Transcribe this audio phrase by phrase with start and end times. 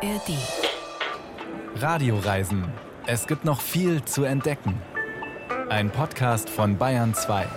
[0.00, 0.38] ARD.
[1.74, 2.72] Radioreisen.
[3.08, 4.80] Es gibt noch viel zu entdecken.
[5.70, 7.48] Ein Podcast von Bayern 2.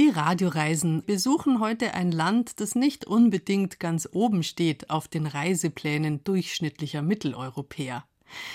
[0.00, 6.24] Die Radioreisen besuchen heute ein Land, das nicht unbedingt ganz oben steht auf den Reiseplänen
[6.24, 8.04] durchschnittlicher Mitteleuropäer.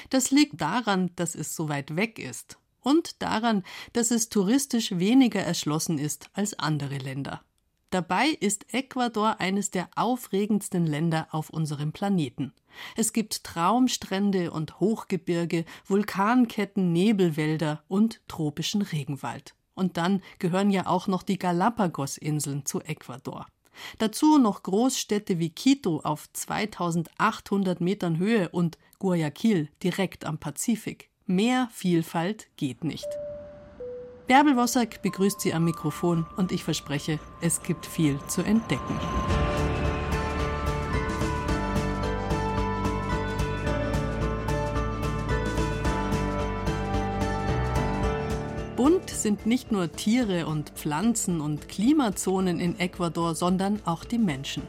[0.10, 3.64] Das liegt daran, dass es so weit weg ist und daran,
[3.94, 7.44] dass es touristisch weniger erschlossen ist als andere Länder.
[7.90, 12.54] Dabei ist Ecuador eines der aufregendsten Länder auf unserem Planeten.
[12.98, 19.56] Es gibt Traumstrände und Hochgebirge, Vulkanketten, Nebelwälder und tropischen Regenwald.
[19.74, 23.48] Und dann gehören ja auch noch die Galapagos-Inseln zu Ecuador.
[24.00, 31.10] Dazu noch Großstädte wie Quito auf 2800 Metern Höhe und Guayaquil direkt am Pazifik.
[31.26, 33.08] Mehr Vielfalt geht nicht.
[34.28, 39.00] Bärbel Wossack begrüßt Sie am Mikrofon und ich verspreche, es gibt viel zu entdecken.
[48.76, 54.64] Bunt sind nicht nur Tiere und Pflanzen und Klimazonen in Ecuador, sondern auch die Menschen.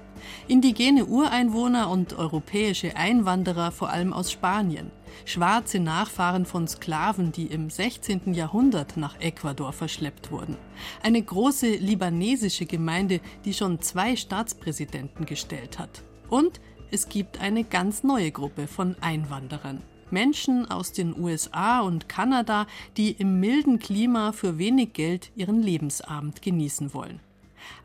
[0.47, 4.93] Indigene Ureinwohner und europäische Einwanderer, vor allem aus Spanien.
[5.25, 8.35] Schwarze Nachfahren von Sklaven, die im 16.
[8.35, 10.57] Jahrhundert nach Ecuador verschleppt wurden.
[11.03, 16.03] Eine große libanesische Gemeinde, die schon zwei Staatspräsidenten gestellt hat.
[16.29, 16.61] Und
[16.91, 19.83] es gibt eine ganz neue Gruppe von Einwanderern.
[20.11, 22.67] Menschen aus den USA und Kanada,
[22.97, 27.21] die im milden Klima für wenig Geld ihren Lebensabend genießen wollen.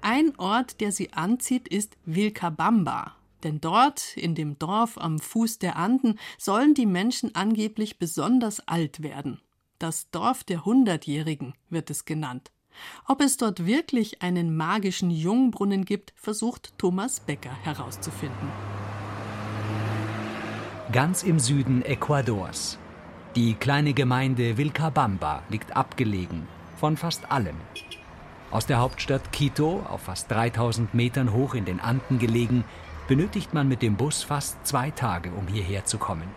[0.02, 3.16] Ein Ort, der sie anzieht, ist Vilcabamba.
[3.44, 9.04] Denn dort, in dem Dorf am Fuß der Anden, sollen die Menschen angeblich besonders alt
[9.04, 9.42] werden.
[9.80, 12.52] Das Dorf der Hundertjährigen wird es genannt.
[13.08, 18.50] Ob es dort wirklich einen magischen Jungbrunnen gibt, versucht Thomas Becker herauszufinden.
[20.92, 22.78] Ganz im Süden Ecuadors.
[23.36, 26.48] Die kleine Gemeinde Vilcabamba liegt abgelegen
[26.84, 27.56] von fast allem.
[28.52, 32.66] Aus der Hauptstadt Quito, auf fast 3000 Metern hoch in den Anden gelegen,
[33.08, 36.30] benötigt man mit dem Bus fast zwei Tage, um hierher zu kommen.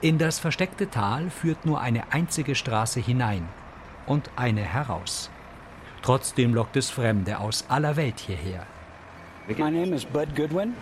[0.00, 3.48] In das versteckte Tal führt nur eine einzige Straße hinein
[4.06, 5.30] und eine heraus.
[6.02, 8.66] Trotzdem lockt es Fremde aus aller Welt hierher.
[9.48, 10.74] My name is Bud Goodwin.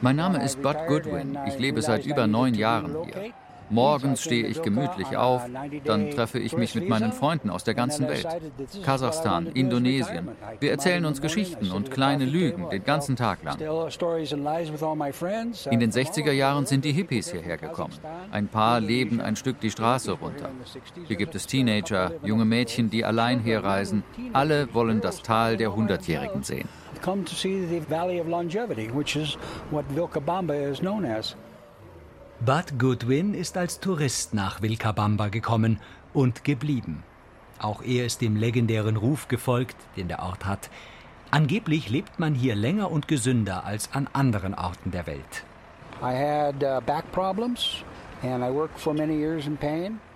[0.00, 1.38] Mein Name ist Bud Goodwin.
[1.46, 3.32] Ich lebe seit über neun Jahren hier.
[3.70, 5.42] Morgens stehe ich gemütlich auf,
[5.84, 8.26] dann treffe ich mich mit meinen Freunden aus der ganzen Welt.
[8.84, 10.28] Kasachstan, Indonesien.
[10.58, 13.58] Wir erzählen uns Geschichten und kleine Lügen den ganzen Tag lang.
[15.70, 17.94] In den 60er Jahren sind die Hippies hierher gekommen.
[18.30, 20.50] Ein paar leben ein Stück die Straße runter.
[21.06, 24.02] Hier gibt es Teenager, junge Mädchen, die allein herreisen.
[24.32, 26.68] Alle wollen das Tal der Hundertjährigen sehen.
[27.02, 29.38] Come to see the Valley of Longevity, which is
[29.70, 31.34] what Vilcabamba is known as.
[32.42, 35.78] Bud Goodwin ist als Tourist nach Vilcabamba gekommen
[36.14, 37.02] und geblieben.
[37.58, 40.70] Auch er ist dem legendären Ruf gefolgt, den der Ort hat.
[41.30, 45.44] Angeblich lebt man hier länger und gesünder als an anderen Orten der Welt.
[46.00, 47.84] I had uh, back problems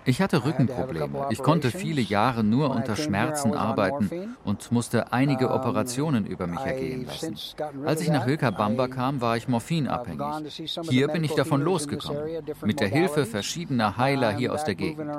[0.05, 1.27] Ich hatte Rückenprobleme.
[1.31, 7.07] Ich konnte viele Jahre nur unter Schmerzen arbeiten und musste einige Operationen über mich ergehen
[7.07, 7.35] lassen.
[7.83, 10.69] Als ich nach Vilcabamba kam, war ich morphinabhängig.
[10.83, 12.21] Hier bin ich davon losgekommen,
[12.63, 15.09] mit der Hilfe verschiedener Heiler hier aus der Gegend.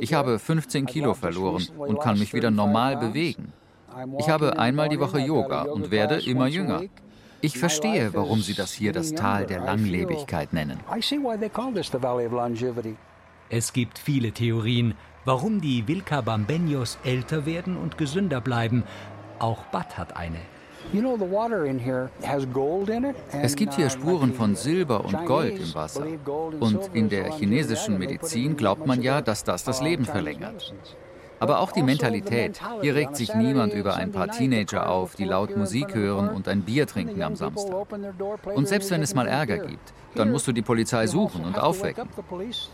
[0.00, 3.52] Ich habe 15 Kilo verloren und kann mich wieder normal bewegen.
[4.18, 6.82] Ich habe einmal die Woche Yoga und werde immer jünger.
[7.44, 10.80] Ich verstehe, warum sie das hier das Tal der Langlebigkeit nennen.
[13.50, 14.94] Es gibt viele Theorien,
[15.26, 18.84] warum die Vilcabambeños älter werden und gesünder bleiben.
[19.40, 20.38] Auch Bud hat eine.
[23.42, 26.06] Es gibt hier Spuren von Silber und Gold im Wasser.
[26.60, 30.74] Und in der chinesischen Medizin glaubt man ja, dass das das Leben verlängert.
[31.44, 32.58] Aber auch die Mentalität.
[32.80, 36.62] Hier regt sich niemand über ein paar Teenager auf, die laut Musik hören und ein
[36.62, 37.86] Bier trinken am Samstag.
[38.54, 42.08] Und selbst wenn es mal Ärger gibt, dann musst du die Polizei suchen und aufwecken.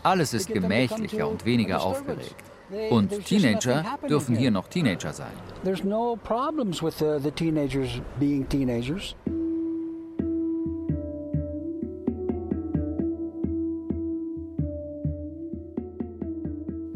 [0.03, 2.35] Alles ist gemächlicher und weniger aufgeregt.
[2.89, 5.33] Und Teenager dürfen hier noch Teenager sein.
[5.65, 9.15] There's no problems with the, the teenagers being teenagers.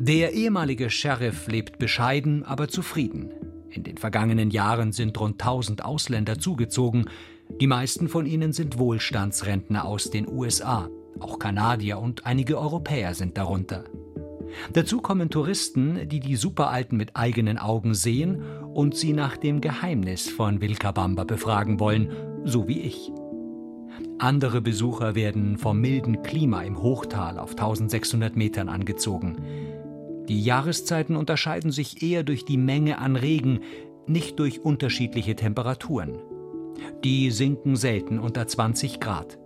[0.07, 3.31] Der ehemalige Sheriff lebt bescheiden, aber zufrieden.
[3.71, 7.09] In den vergangenen Jahren sind rund 1000 Ausländer zugezogen.
[7.59, 10.91] Die meisten von ihnen sind Wohlstandsrentner aus den USA.
[11.19, 13.85] Auch Kanadier und einige Europäer sind darunter.
[14.73, 18.43] Dazu kommen Touristen, die die Superalten mit eigenen Augen sehen
[18.75, 22.11] und sie nach dem Geheimnis von Vilcabamba befragen wollen,
[22.43, 23.11] so wie ich.
[24.19, 29.74] Andere Besucher werden vom milden Klima im Hochtal auf 1600 Metern angezogen.
[30.27, 33.59] Die Jahreszeiten unterscheiden sich eher durch die Menge an Regen,
[34.07, 36.19] nicht durch unterschiedliche Temperaturen.
[37.03, 39.37] Die sinken selten unter 20 Grad.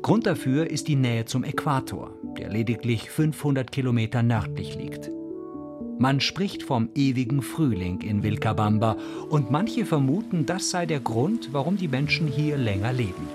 [0.00, 5.10] Grund dafür ist die Nähe zum Äquator, der lediglich 500 Kilometer nördlich liegt.
[5.98, 8.96] Man spricht vom ewigen Frühling in Vilcabamba
[9.30, 13.28] und manche vermuten, das sei der Grund, warum die Menschen hier länger leben.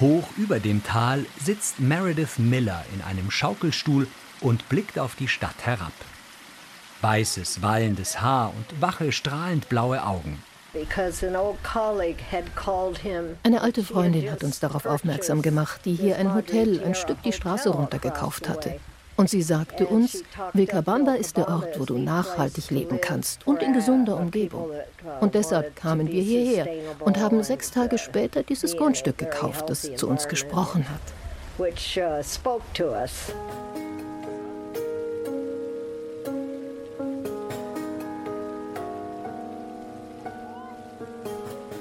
[0.00, 4.08] Hoch über dem Tal sitzt Meredith Miller in einem Schaukelstuhl
[4.40, 5.92] und blickt auf die Stadt herab.
[7.00, 10.42] Weißes, wallendes Haar und wache, strahlend blaue Augen.
[13.42, 17.32] Eine alte Freundin hat uns darauf aufmerksam gemacht, die hier ein Hotel ein Stück die
[17.32, 18.80] Straße runter gekauft hatte.
[19.16, 23.72] Und sie sagte uns, Vilcabamba ist der Ort, wo du nachhaltig leben kannst und in
[23.72, 24.70] gesunder Umgebung.
[25.20, 26.66] Und deshalb kamen wir hierher
[27.00, 31.00] und haben sechs Tage später dieses Grundstück gekauft, das zu uns gesprochen hat.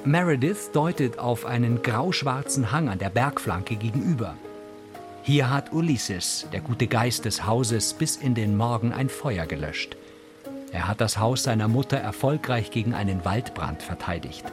[0.06, 4.36] Meredith deutet auf einen grauschwarzen Hang an der Bergflanke gegenüber.
[5.26, 9.96] Hier hat Ulysses, der gute Geist des Hauses, bis in den Morgen ein Feuer gelöscht.
[10.74, 14.44] Er hat das Haus seiner Mutter erfolgreich gegen einen Waldbrand verteidigt.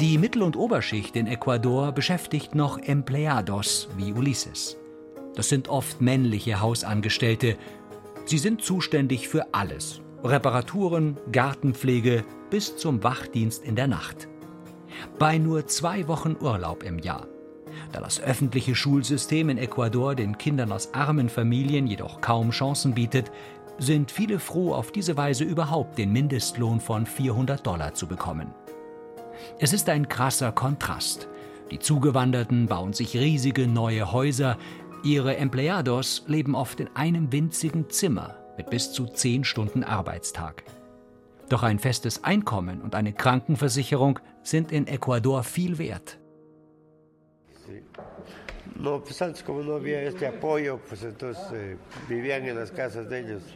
[0.00, 4.78] Die Mittel- und Oberschicht in Ecuador beschäftigt noch Empleados wie Ulysses.
[5.34, 7.58] Das sind oft männliche Hausangestellte.
[8.24, 10.00] Sie sind zuständig für alles.
[10.22, 14.28] Reparaturen, Gartenpflege bis zum Wachdienst in der Nacht
[15.18, 17.26] bei nur zwei Wochen Urlaub im Jahr.
[17.92, 23.30] Da das öffentliche Schulsystem in Ecuador den Kindern aus armen Familien jedoch kaum Chancen bietet,
[23.78, 28.54] sind viele froh, auf diese Weise überhaupt den Mindestlohn von 400 Dollar zu bekommen.
[29.58, 31.28] Es ist ein krasser Kontrast.
[31.70, 34.58] Die Zugewanderten bauen sich riesige neue Häuser,
[35.02, 40.64] ihre Empleados leben oft in einem winzigen Zimmer mit bis zu zehn Stunden Arbeitstag.
[41.48, 46.18] Doch ein festes Einkommen und eine Krankenversicherung sind in Ecuador viel wert.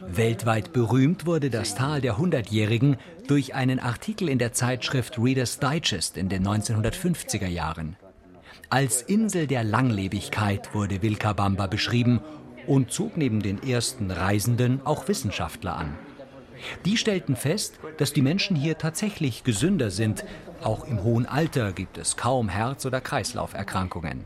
[0.07, 2.97] Weltweit berühmt wurde das Tal der Hundertjährigen
[3.27, 7.97] durch einen Artikel in der Zeitschrift Reader's Digest in den 1950er Jahren.
[8.69, 12.21] Als Insel der Langlebigkeit wurde Vilcabamba beschrieben
[12.65, 15.97] und zog neben den ersten Reisenden auch Wissenschaftler an.
[16.85, 20.25] Die stellten fest, dass die Menschen hier tatsächlich gesünder sind.
[20.63, 24.23] Auch im hohen Alter gibt es kaum Herz- oder Kreislauferkrankungen.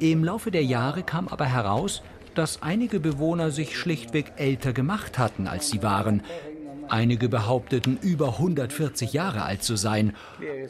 [0.00, 2.02] Im Laufe der Jahre kam aber heraus,
[2.34, 6.22] dass einige Bewohner sich schlichtweg älter gemacht hatten, als sie waren.
[6.88, 10.14] Einige behaupteten, über 140 Jahre alt zu sein.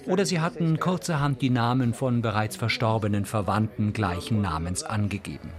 [0.07, 5.51] Oder sie hatten kurzerhand die Namen von bereits verstorbenen Verwandten gleichen Namens angegeben.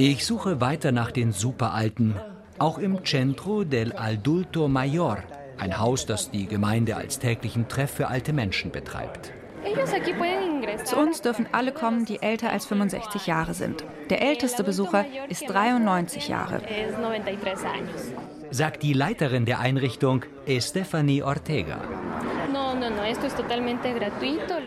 [0.00, 2.14] Ich suche weiter nach den Superalten,
[2.60, 5.18] auch im Centro del Adulto Mayor,
[5.58, 9.32] ein Haus, das die Gemeinde als täglichen Treff für alte Menschen betreibt.
[10.84, 13.84] Zu uns dürfen alle kommen, die älter als 65 Jahre sind.
[14.08, 16.62] Der älteste Besucher ist 93 Jahre.
[18.52, 21.80] Sagt die Leiterin der Einrichtung, Estefanie Ortega.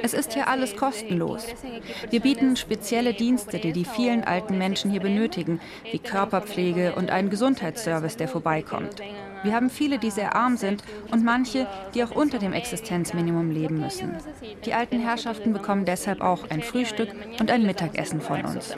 [0.01, 1.45] Es ist hier alles kostenlos.
[2.09, 5.59] Wir bieten spezielle Dienste, die die vielen alten Menschen hier benötigen,
[5.91, 9.01] wie Körperpflege und einen Gesundheitsservice, der vorbeikommt.
[9.43, 13.79] Wir haben viele, die sehr arm sind und manche, die auch unter dem Existenzminimum leben
[13.79, 14.17] müssen.
[14.65, 18.75] Die alten Herrschaften bekommen deshalb auch ein Frühstück und ein Mittagessen von uns.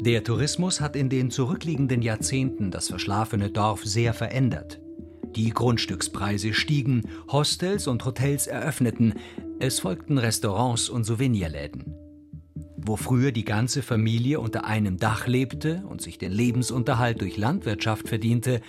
[0.00, 4.80] Der Tourismus hat in den zurückliegenden Jahrzehnten das verschlafene Dorf sehr verändert.
[5.36, 9.14] Die Grundstückspreise stiegen, Hostels und Hotels eröffneten,
[9.58, 11.94] es folgten Restaurants und Souvenirläden.
[12.76, 18.08] Wo früher die ganze Familie unter einem Dach lebte und sich den Lebensunterhalt durch Landwirtschaft
[18.08, 18.60] verdiente,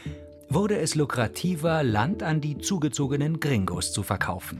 [0.53, 4.59] wurde es lukrativer, Land an die zugezogenen Gringos zu verkaufen.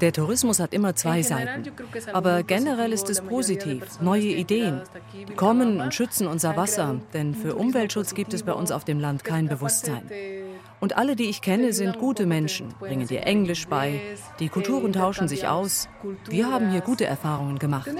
[0.00, 1.72] Der Tourismus hat immer zwei Seiten.
[2.12, 4.00] Aber generell ist es positiv.
[4.00, 4.82] Neue Ideen.
[5.28, 9.00] Die kommen und schützen unser Wasser, denn für Umweltschutz gibt es bei uns auf dem
[9.00, 10.02] Land kein Bewusstsein.
[10.80, 14.00] Und alle, die ich kenne, sind gute Menschen, bringen dir Englisch bei,
[14.38, 15.88] die Kulturen tauschen sich aus.
[16.28, 17.90] Wir haben hier gute Erfahrungen gemacht.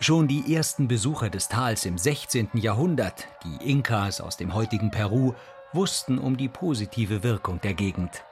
[0.00, 2.50] Schon die ersten Besucher des Tals im 16.
[2.54, 5.34] Jahrhundert, die Inkas aus dem heutigen Peru,
[5.72, 8.24] wussten um die positive Wirkung der Gegend.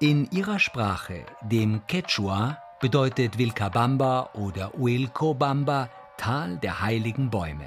[0.00, 7.66] In ihrer Sprache, dem Quechua, bedeutet Vilcabamba oder Uilcobamba Tal der heiligen Bäume.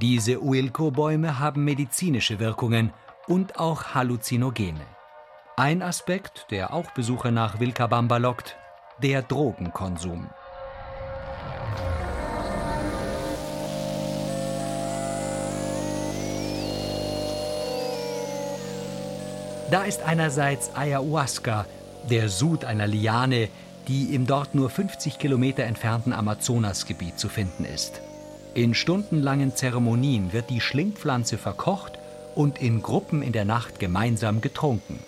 [0.00, 2.92] Diese Uilco-Bäume haben medizinische Wirkungen
[3.26, 4.86] und auch Halluzinogene.
[5.56, 8.56] Ein Aspekt, der auch Besucher nach Vilcabamba lockt,
[9.02, 10.28] der Drogenkonsum.
[19.70, 21.66] Da ist einerseits Ayahuasca,
[22.08, 23.48] der Sud einer Liane,
[23.88, 28.00] die im dort nur 50 Kilometer entfernten Amazonasgebiet zu finden ist.
[28.54, 31.98] In stundenlangen Zeremonien wird die Schlingpflanze verkocht
[32.36, 35.00] und in Gruppen in der Nacht gemeinsam getrunken.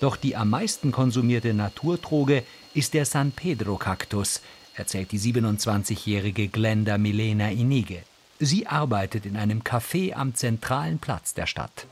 [0.00, 2.42] Doch die am meisten konsumierte Naturdroge
[2.74, 4.40] ist der San Pedro-Kaktus,
[4.74, 8.02] erzählt die 27-jährige Glenda Milena Inige.
[8.40, 11.86] Sie arbeitet in einem Café am zentralen Platz der Stadt.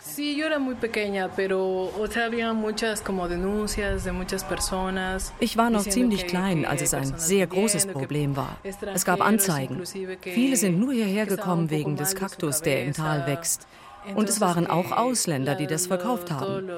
[5.40, 8.58] Ich war noch ziemlich klein, als es ein sehr großes Problem war.
[8.94, 9.82] Es gab Anzeigen.
[10.20, 13.66] Viele sind nur hierher gekommen wegen des Kaktus, der im Tal wächst.
[14.14, 16.70] Und es waren auch Ausländer, die das verkauft haben.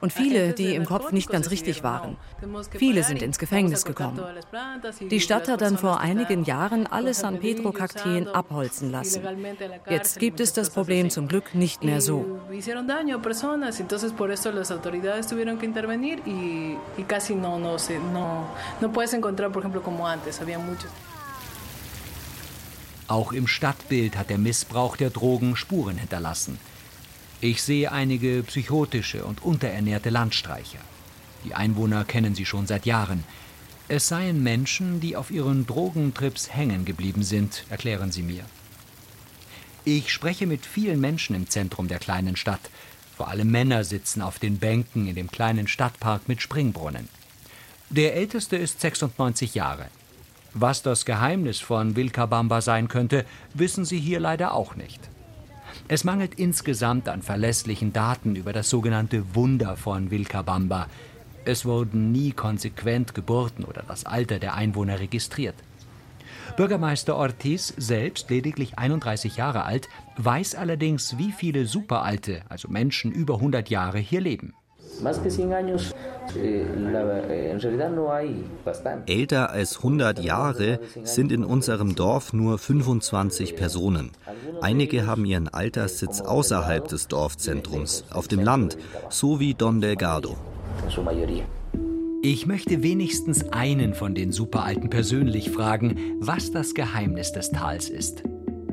[0.00, 2.16] Und viele, die im Kopf nicht ganz richtig waren.
[2.76, 4.20] Viele sind ins Gefängnis gekommen.
[5.10, 9.22] Die Stadt hat dann vor einigen Jahren alle San Pedro-Kakteen abholzen lassen.
[9.88, 12.40] Jetzt gibt es das Problem zum Glück nicht mehr so.
[23.06, 26.58] Auch im Stadtbild hat der Missbrauch der Drogen Spuren hinterlassen.
[27.44, 30.78] Ich sehe einige psychotische und unterernährte Landstreicher.
[31.44, 33.22] Die Einwohner kennen sie schon seit Jahren.
[33.86, 38.46] Es seien Menschen, die auf ihren Drogentrips hängen geblieben sind, erklären sie mir.
[39.84, 42.70] Ich spreche mit vielen Menschen im Zentrum der kleinen Stadt.
[43.14, 47.10] Vor allem Männer sitzen auf den Bänken in dem kleinen Stadtpark mit Springbrunnen.
[47.90, 49.88] Der älteste ist 96 Jahre.
[50.54, 55.10] Was das Geheimnis von Vilcabamba sein könnte, wissen sie hier leider auch nicht.
[55.88, 60.88] Es mangelt insgesamt an verlässlichen Daten über das sogenannte Wunder von Vilcabamba.
[61.44, 65.56] Es wurden nie konsequent Geburten oder das Alter der Einwohner registriert.
[66.56, 73.34] Bürgermeister Ortiz, selbst lediglich 31 Jahre alt, weiß allerdings, wie viele Superalte, also Menschen über
[73.34, 74.54] 100 Jahre, hier leben.
[76.36, 76.64] Eh,
[79.06, 84.10] Älter als 100 Jahre sind in unserem Dorf nur 25 Personen.
[84.60, 88.78] Einige haben ihren Alterssitz außerhalb des Dorfzentrums, auf dem Land,
[89.10, 90.36] so wie Don Delgado.
[92.22, 98.22] Ich möchte wenigstens einen von den Superalten persönlich fragen, was das Geheimnis des Tals ist.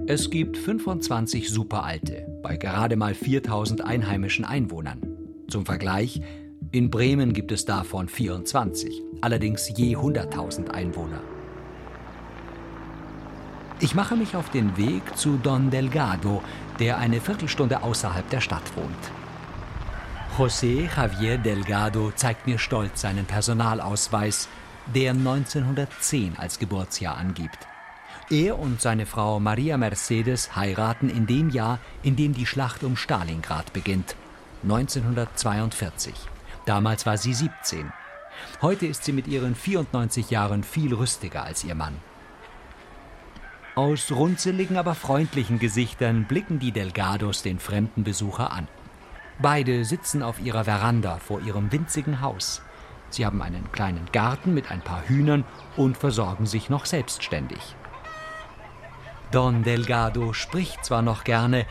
[0.07, 5.11] Es gibt 25 Superalte bei gerade mal 4000 einheimischen Einwohnern.
[5.51, 6.22] Zum Vergleich,
[6.72, 11.20] in Bremen gibt es davon 24, allerdings je 100.000 Einwohner.
[13.81, 16.41] Ich mache mich auf den Weg zu Don Delgado,
[16.79, 19.12] der eine Viertelstunde außerhalb der Stadt wohnt.
[20.38, 24.48] José Javier Delgado zeigt mir stolz seinen Personalausweis,
[24.96, 27.67] der 1910 als Geburtsjahr angibt.
[28.29, 32.96] Er und seine Frau Maria Mercedes heiraten in dem Jahr, in dem die Schlacht um
[32.96, 34.15] Stalingrad beginnt,
[34.63, 36.13] 1942.
[36.65, 37.91] Damals war sie 17.
[38.62, 41.98] Heute ist sie mit ihren 94 Jahren viel rüstiger als ihr Mann.
[43.75, 48.68] Aus runzeligen, aber freundlichen Gesichtern blicken die Delgados den fremden Besucher an.
[49.39, 52.62] Beide sitzen auf ihrer Veranda vor ihrem winzigen Haus.
[53.10, 55.46] Sie haben einen kleinen Garten mit ein paar Hühnern
[55.77, 57.75] und versorgen sich noch selbstständig.
[59.32, 61.65] Don Delgado spricht zwar noch gerne,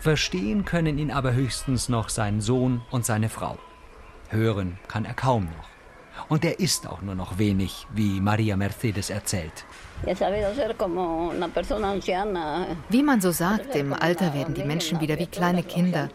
[0.00, 3.58] verstehen können ihn aber höchstens noch sein Sohn und seine Frau.
[4.28, 5.76] Hören kann er kaum noch.
[6.28, 9.64] Und er isst auch nur noch wenig, wie Maria Mercedes erzählt.
[12.88, 16.08] Wie man so sagt, im Alter werden die Menschen wieder wie kleine Kinder.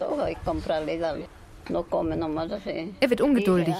[3.00, 3.74] Er wird ungeduldig.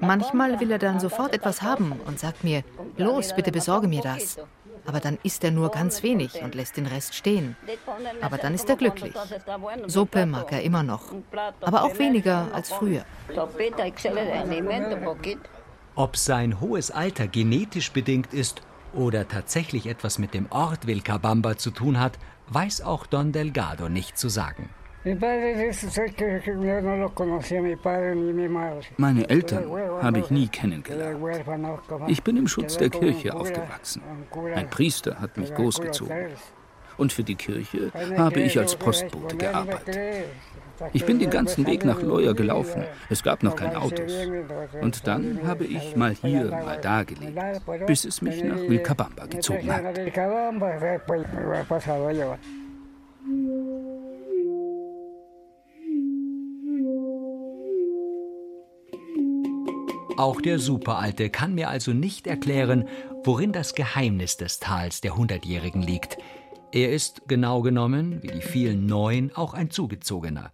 [0.00, 2.62] Manchmal will er dann sofort etwas haben und sagt mir,
[2.96, 4.38] los, bitte besorge mir das.
[4.86, 7.56] Aber dann isst er nur ganz wenig und lässt den Rest stehen.
[8.20, 9.14] Aber dann ist er glücklich.
[9.86, 11.12] Suppe mag er immer noch,
[11.60, 13.04] aber auch weniger als früher.
[15.94, 21.70] Ob sein hohes Alter genetisch bedingt ist oder tatsächlich etwas mit dem Ort Vilcabamba zu
[21.70, 22.18] tun hat,
[22.48, 24.70] weiß auch Don Delgado nicht zu sagen.
[28.96, 29.70] Meine Eltern
[30.02, 31.20] habe ich nie kennengelernt.
[32.08, 34.02] Ich bin im Schutz der Kirche aufgewachsen.
[34.54, 36.28] Ein Priester hat mich großgezogen.
[36.96, 39.96] Und für die Kirche habe ich als Postbote gearbeitet.
[40.92, 42.84] Ich bin den ganzen Weg nach Loya gelaufen.
[43.08, 44.12] Es gab noch keine Autos.
[44.80, 47.38] Und dann habe ich mal hier, mal da gelebt,
[47.86, 49.94] bis es mich nach Vilcabamba gezogen hat.
[60.18, 62.88] Auch der Superalte kann mir also nicht erklären,
[63.22, 66.18] worin das Geheimnis des Tals der Hundertjährigen liegt.
[66.72, 70.50] Er ist, genau genommen, wie die vielen Neuen, auch ein Zugezogener.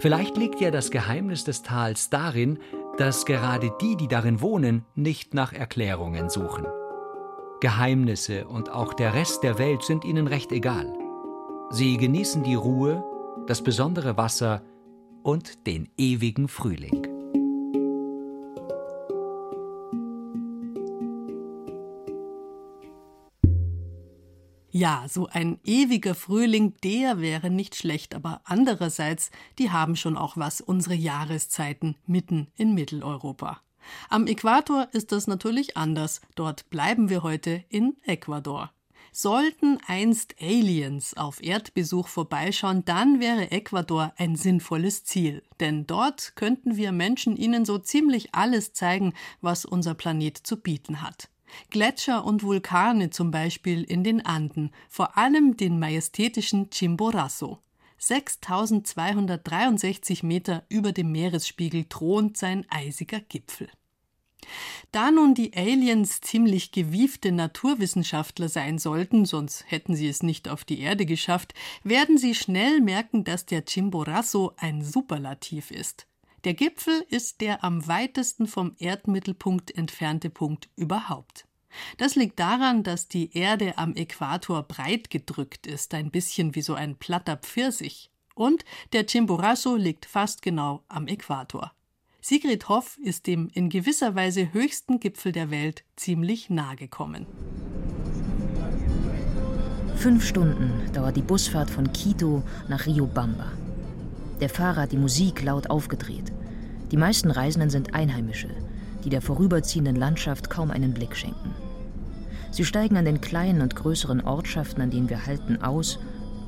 [0.00, 2.60] Vielleicht liegt ja das Geheimnis des Tals darin,
[2.96, 6.66] dass gerade die, die darin wohnen, nicht nach Erklärungen suchen.
[7.60, 10.90] Geheimnisse und auch der Rest der Welt sind ihnen recht egal.
[11.68, 13.04] Sie genießen die Ruhe,
[13.46, 14.62] das besondere Wasser
[15.22, 17.17] und den ewigen Frühling.
[24.78, 30.36] Ja, so ein ewiger Frühling, der wäre nicht schlecht, aber andererseits, die haben schon auch
[30.36, 33.60] was, unsere Jahreszeiten mitten in Mitteleuropa.
[34.08, 36.20] Am Äquator ist das natürlich anders.
[36.36, 38.70] Dort bleiben wir heute in Ecuador.
[39.10, 45.42] Sollten einst Aliens auf Erdbesuch vorbeischauen, dann wäre Ecuador ein sinnvolles Ziel.
[45.58, 51.02] Denn dort könnten wir Menschen ihnen so ziemlich alles zeigen, was unser Planet zu bieten
[51.02, 51.28] hat.
[51.70, 57.58] Gletscher und Vulkane zum Beispiel in den Anden, vor allem den majestätischen Chimborazo.
[57.98, 63.68] 6263 Meter über dem Meeresspiegel thront sein eisiger Gipfel.
[64.92, 70.64] Da nun die Aliens ziemlich gewiefte Naturwissenschaftler sein sollten, sonst hätten sie es nicht auf
[70.64, 76.06] die Erde geschafft, werden sie schnell merken, dass der Chimborazo ein Superlativ ist.
[76.48, 81.46] Der Gipfel ist der am weitesten vom Erdmittelpunkt entfernte Punkt überhaupt.
[81.98, 86.72] Das liegt daran, dass die Erde am Äquator breit gedrückt ist, ein bisschen wie so
[86.72, 88.10] ein platter Pfirsich.
[88.34, 91.72] Und der Chimborazo liegt fast genau am Äquator.
[92.22, 97.26] Sigrid Hoff ist dem in gewisser Weise höchsten Gipfel der Welt ziemlich nahe gekommen.
[99.96, 103.52] Fünf Stunden dauert die Busfahrt von Quito nach Riobamba.
[104.40, 106.32] Der Fahrer hat die Musik laut aufgedreht.
[106.92, 108.48] Die meisten Reisenden sind Einheimische,
[109.04, 111.54] die der vorüberziehenden Landschaft kaum einen Blick schenken.
[112.50, 115.98] Sie steigen an den kleinen und größeren Ortschaften, an denen wir halten, aus,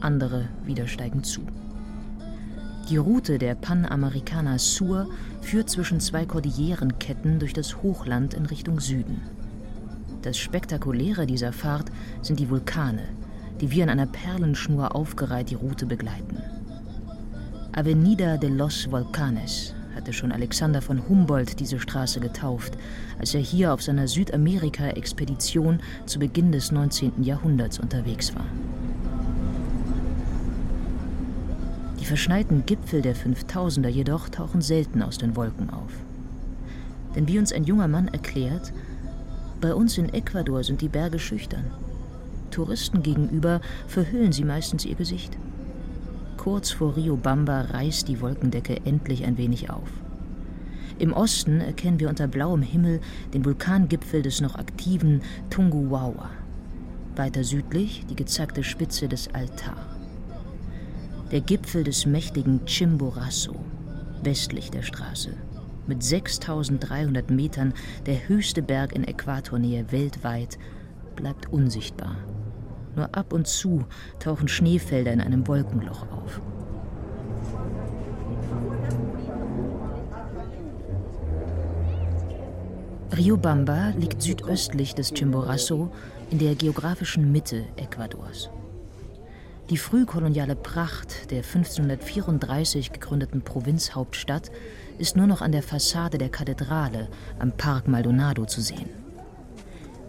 [0.01, 1.43] andere wieder steigen zu.
[2.89, 5.09] Die Route der Panamericana Sur
[5.43, 9.21] führt zwischen zwei Kordillerenketten durch das Hochland in Richtung Süden.
[10.23, 11.91] Das Spektakuläre dieser Fahrt
[12.23, 13.05] sind die Vulkane,
[13.61, 16.43] die wie an einer Perlenschnur aufgereiht die Route begleiten.
[17.73, 22.77] Avenida de los Volcanes hatte schon Alexander von Humboldt diese Straße getauft,
[23.21, 27.23] als er hier auf seiner Südamerika-Expedition zu Beginn des 19.
[27.23, 28.45] Jahrhunderts unterwegs war.
[32.01, 35.93] Die verschneiten Gipfel der 5000er jedoch tauchen selten aus den Wolken auf.
[37.15, 38.73] Denn wie uns ein junger Mann erklärt,
[39.61, 41.71] bei uns in Ecuador sind die Berge schüchtern.
[42.51, 45.37] Touristen gegenüber verhüllen sie meistens ihr Gesicht.
[46.41, 49.91] Kurz vor Riobamba reißt die Wolkendecke endlich ein wenig auf.
[50.99, 53.03] Im Osten erkennen wir unter blauem Himmel
[53.35, 56.31] den Vulkangipfel des noch aktiven Tunguwawa.
[57.15, 59.77] Weiter südlich die gezackte Spitze des Altar.
[61.31, 63.57] Der Gipfel des mächtigen Chimborazo,
[64.23, 65.35] westlich der Straße.
[65.87, 67.75] Mit 6300 Metern
[68.07, 70.59] der höchste Berg in Äquatornähe weltweit,
[71.17, 72.17] bleibt unsichtbar.
[72.97, 73.85] Nur ab und zu
[74.19, 76.41] tauchen Schneefelder in einem Wolkenloch auf.
[83.17, 85.93] Riobamba liegt südöstlich des Chimborazo
[86.31, 88.51] in der geografischen Mitte Ecuadors.
[89.69, 94.51] Die frühkoloniale Pracht der 1534 gegründeten Provinzhauptstadt
[94.99, 99.00] ist nur noch an der Fassade der Kathedrale am Park Maldonado zu sehen.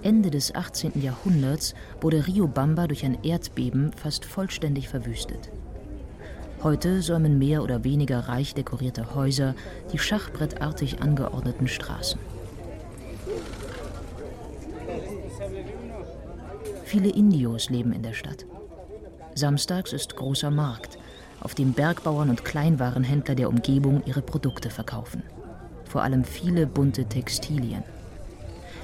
[0.03, 1.01] Ende des 18.
[1.01, 5.51] Jahrhunderts wurde Riobamba durch ein Erdbeben fast vollständig verwüstet.
[6.63, 9.55] Heute säumen mehr oder weniger reich dekorierte Häuser
[9.91, 12.19] die schachbrettartig angeordneten Straßen.
[16.85, 18.45] Viele Indios leben in der Stadt.
[19.33, 20.97] Samstags ist großer Markt,
[21.39, 25.23] auf dem Bergbauern und Kleinwarenhändler der Umgebung ihre Produkte verkaufen.
[25.85, 27.83] Vor allem viele bunte Textilien.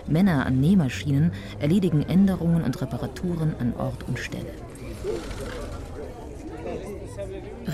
[0.07, 4.53] Männer an Nähmaschinen erledigen Änderungen und Reparaturen an Ort und Stelle.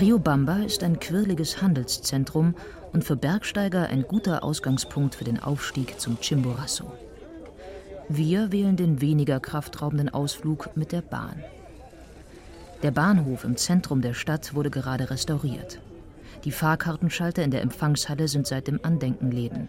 [0.00, 2.54] Riobamba ist ein quirliges Handelszentrum
[2.92, 6.92] und für Bergsteiger ein guter Ausgangspunkt für den Aufstieg zum Chimborazo.
[8.08, 11.42] Wir wählen den weniger kraftraubenden Ausflug mit der Bahn.
[12.82, 15.80] Der Bahnhof im Zentrum der Stadt wurde gerade restauriert.
[16.44, 19.68] Die Fahrkartenschalter in der Empfangshalle sind seit dem Andenken Läden.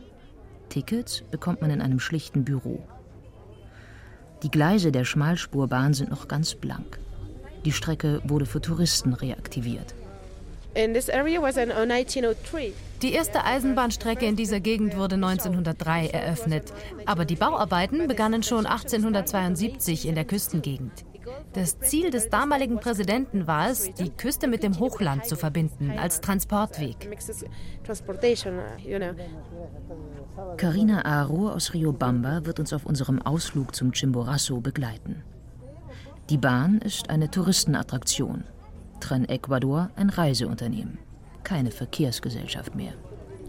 [0.70, 2.84] Tickets bekommt man in einem schlichten Büro.
[4.44, 7.00] Die Gleise der Schmalspurbahn sind noch ganz blank.
[7.64, 9.96] Die Strecke wurde für Touristen reaktiviert.
[13.02, 16.74] Die erste Eisenbahnstrecke in dieser Gegend wurde 1903 eröffnet,
[17.06, 21.06] aber die Bauarbeiten begannen schon 1872 in der Küstengegend.
[21.56, 26.20] Das Ziel des damaligen Präsidenten war es, die Küste mit dem Hochland zu verbinden als
[26.20, 27.10] Transportweg.
[30.58, 35.24] Carina Aro aus Riobamba wird uns auf unserem Ausflug zum Chimborazo begleiten.
[36.30, 38.44] Die Bahn ist eine Touristenattraktion.
[39.00, 40.98] Tren Ecuador ein Reiseunternehmen,
[41.44, 42.94] keine Verkehrsgesellschaft mehr.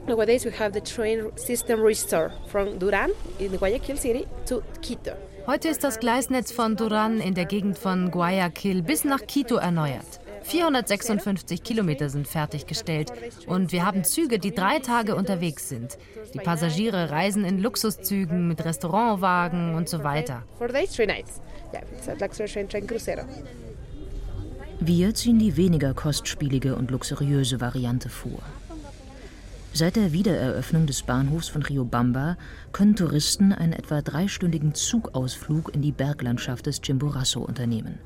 [0.07, 5.13] Nowadays we have the train system restored from Duran in Guayaquil City to Quito.
[5.47, 10.21] Heute ist das Gleisnetz von Duran in der Gegend von Guayaquil bis nach Quito erneuert.
[10.43, 13.13] 456 Kilometer sind fertiggestellt
[13.47, 15.99] und wir haben Züge, die drei Tage unterwegs sind.
[16.35, 20.43] Die Passagiere reisen in Luxuszügen mit Restaurantwagen und so weiter.
[24.81, 28.43] Wir ziehen die weniger kostspielige und luxuriöse Variante vor.
[29.77, 32.39] Seit der Wiedereröffnung des Bahnhofs von Riobamba
[32.73, 37.99] können Touristen einen etwa dreistündigen Zugausflug in die Berglandschaft des Chimborazo unternehmen.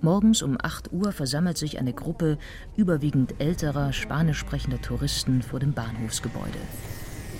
[0.00, 2.38] Morgens um 8 Uhr versammelt sich eine Gruppe
[2.76, 6.60] überwiegend älterer, spanisch sprechender Touristen vor dem Bahnhofsgebäude.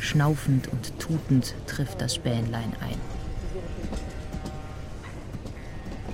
[0.01, 2.99] Schnaufend und tutend trifft das Bähnlein ein.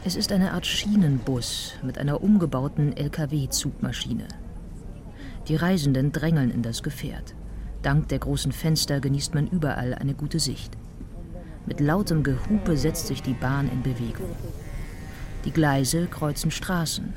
[0.05, 4.29] Es ist eine Art Schienenbus mit einer umgebauten LKW-Zugmaschine.
[5.51, 7.35] Die Reisenden drängeln in das Gefährt.
[7.83, 10.71] Dank der großen Fenster genießt man überall eine gute Sicht.
[11.67, 14.31] Mit lautem Gehupe setzt sich die Bahn in Bewegung.
[15.45, 17.13] Die Gleise kreuzen Straßen.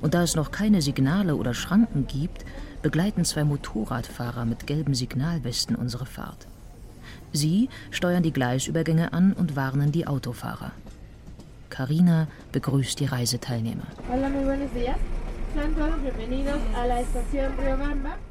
[0.00, 2.44] Und da es noch keine Signale oder Schranken gibt,
[2.80, 6.46] begleiten zwei Motorradfahrer mit gelben Signalwesten unsere Fahrt.
[7.32, 10.70] Sie steuern die Gleisübergänge an und warnen die Autofahrer.
[11.70, 13.88] Carina begrüßt die Reiseteilnehmer.
[14.08, 14.30] Hola.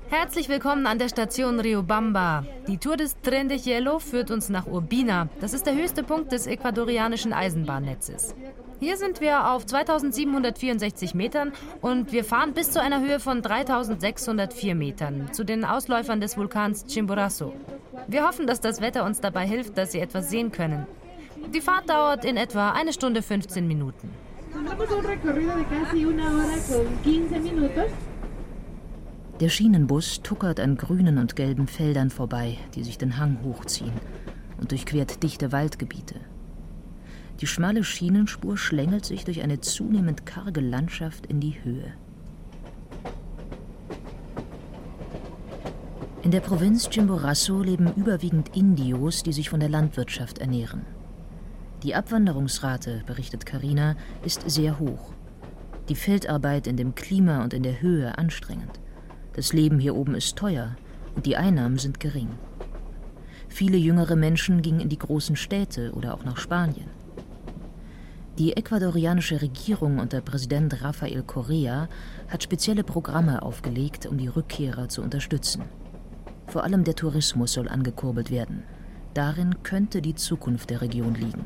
[0.10, 2.46] Herzlich willkommen an der Station Riobamba.
[2.68, 5.30] Die Tour des Tren de Hielo führt uns nach Urbina.
[5.40, 8.36] Das ist der höchste Punkt des ecuadorianischen Eisenbahnnetzes.
[8.82, 14.76] Hier sind wir auf 2764 Metern und wir fahren bis zu einer Höhe von 3604
[14.76, 17.54] Metern zu den Ausläufern des Vulkans Chimborazo.
[18.08, 20.86] Wir hoffen, dass das Wetter uns dabei hilft, dass Sie etwas sehen können.
[21.54, 24.10] Die Fahrt dauert in etwa eine Stunde 15 Minuten.
[29.40, 33.94] Der Schienenbus tuckert an grünen und gelben Feldern vorbei, die sich den Hang hochziehen
[34.60, 36.16] und durchquert dichte Waldgebiete.
[37.42, 41.94] Die schmale Schienenspur schlängelt sich durch eine zunehmend karge Landschaft in die Höhe.
[46.22, 50.86] In der Provinz Chimborazo leben überwiegend Indios, die sich von der Landwirtschaft ernähren.
[51.84, 55.12] Die Abwanderungsrate, berichtet Karina, ist sehr hoch.
[55.90, 58.80] Die Feldarbeit in dem Klima und in der Höhe anstrengend.
[59.34, 60.78] Das Leben hier oben ist teuer
[61.14, 62.30] und die Einnahmen sind gering.
[63.50, 66.88] Viele jüngere Menschen gingen in die großen Städte oder auch nach Spanien.
[68.40, 71.90] Die ecuadorianische Regierung unter Präsident Rafael Correa
[72.30, 75.64] hat spezielle Programme aufgelegt, um die Rückkehrer zu unterstützen.
[76.48, 78.64] Vor allem der Tourismus soll angekurbelt werden.
[79.14, 81.46] Darin könnte die Zukunft der Region liegen.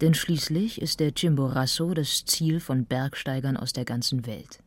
[0.00, 4.60] Denn schließlich ist der Chimborazo das Ziel von Bergsteigern aus der ganzen Welt.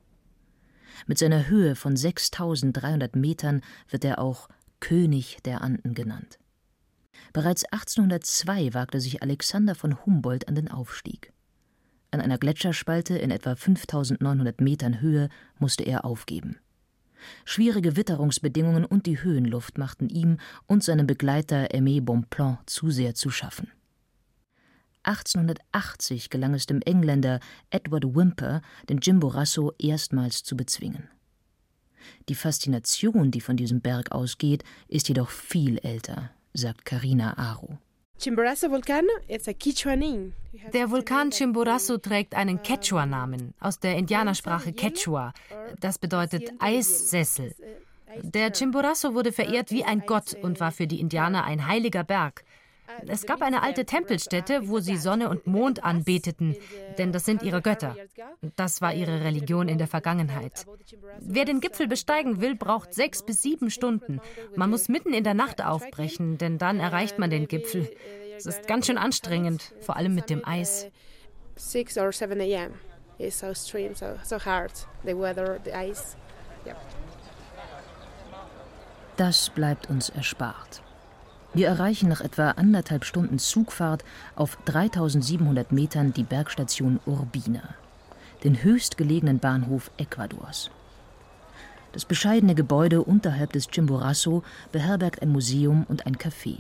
[1.08, 4.48] Mit seiner Höhe von 6300 Metern wird er auch
[4.80, 6.38] König der Anden genannt.
[7.32, 11.34] Bereits 1802 wagte sich Alexander von Humboldt an den Aufstieg.
[12.12, 16.58] An einer Gletscherspalte in etwa 5900 Metern Höhe musste er aufgeben.
[17.43, 23.32] Schwierige Witterungsbedingungen und die Höhenluft machten ihm und seinem Begleiter Aimé Bonpland zu sehr zu
[23.32, 23.72] schaffen.
[25.04, 27.39] 1880 gelang es dem Engländer
[27.70, 31.10] Edward Whymper, den Chimborazo erstmals zu bezwingen.
[32.30, 37.78] Die Faszination, die von diesem Berg ausgeht, ist jedoch viel älter, sagt Carina Aro.
[40.74, 45.34] Der Vulkan Chimborazo trägt einen Quechua-Namen aus der Indianersprache Quechua.
[45.80, 47.54] Das bedeutet Eissessel.
[48.22, 52.46] Der Chimborazo wurde verehrt wie ein Gott und war für die Indianer ein heiliger Berg.
[53.08, 56.56] Es gab eine alte Tempelstätte, wo sie Sonne und Mond anbeteten,
[56.97, 57.95] denn das sind ihre Götter.
[58.56, 60.65] Das war ihre Religion in der Vergangenheit.
[61.19, 64.19] Wer den Gipfel besteigen will, braucht sechs bis sieben Stunden.
[64.56, 67.89] Man muss mitten in der Nacht aufbrechen, denn dann erreicht man den Gipfel.
[68.38, 70.88] Es ist ganz schön anstrengend, vor allem mit dem Eis.
[71.56, 72.73] 6 or 7 a.m.
[73.19, 74.71] It's so extreme, so, so hard.
[75.06, 76.15] The weather, the ice.
[76.65, 76.77] Yep.
[79.17, 80.83] Das bleibt uns erspart.
[81.56, 84.04] Wir erreichen nach etwa anderthalb Stunden Zugfahrt
[84.36, 87.62] auf 3700 Metern die Bergstation Urbina,
[88.44, 90.72] den höchstgelegenen Bahnhof Ecuadors.
[91.92, 96.58] Das bescheidene Gebäude unterhalb des Chimborazo beherbergt ein Museum und ein Café.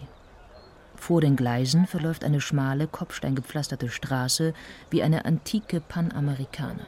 [0.95, 4.53] Vor den Gleisen verläuft eine schmale, kopfsteingepflasterte Straße
[4.91, 6.85] wie eine antike Panamerikaner.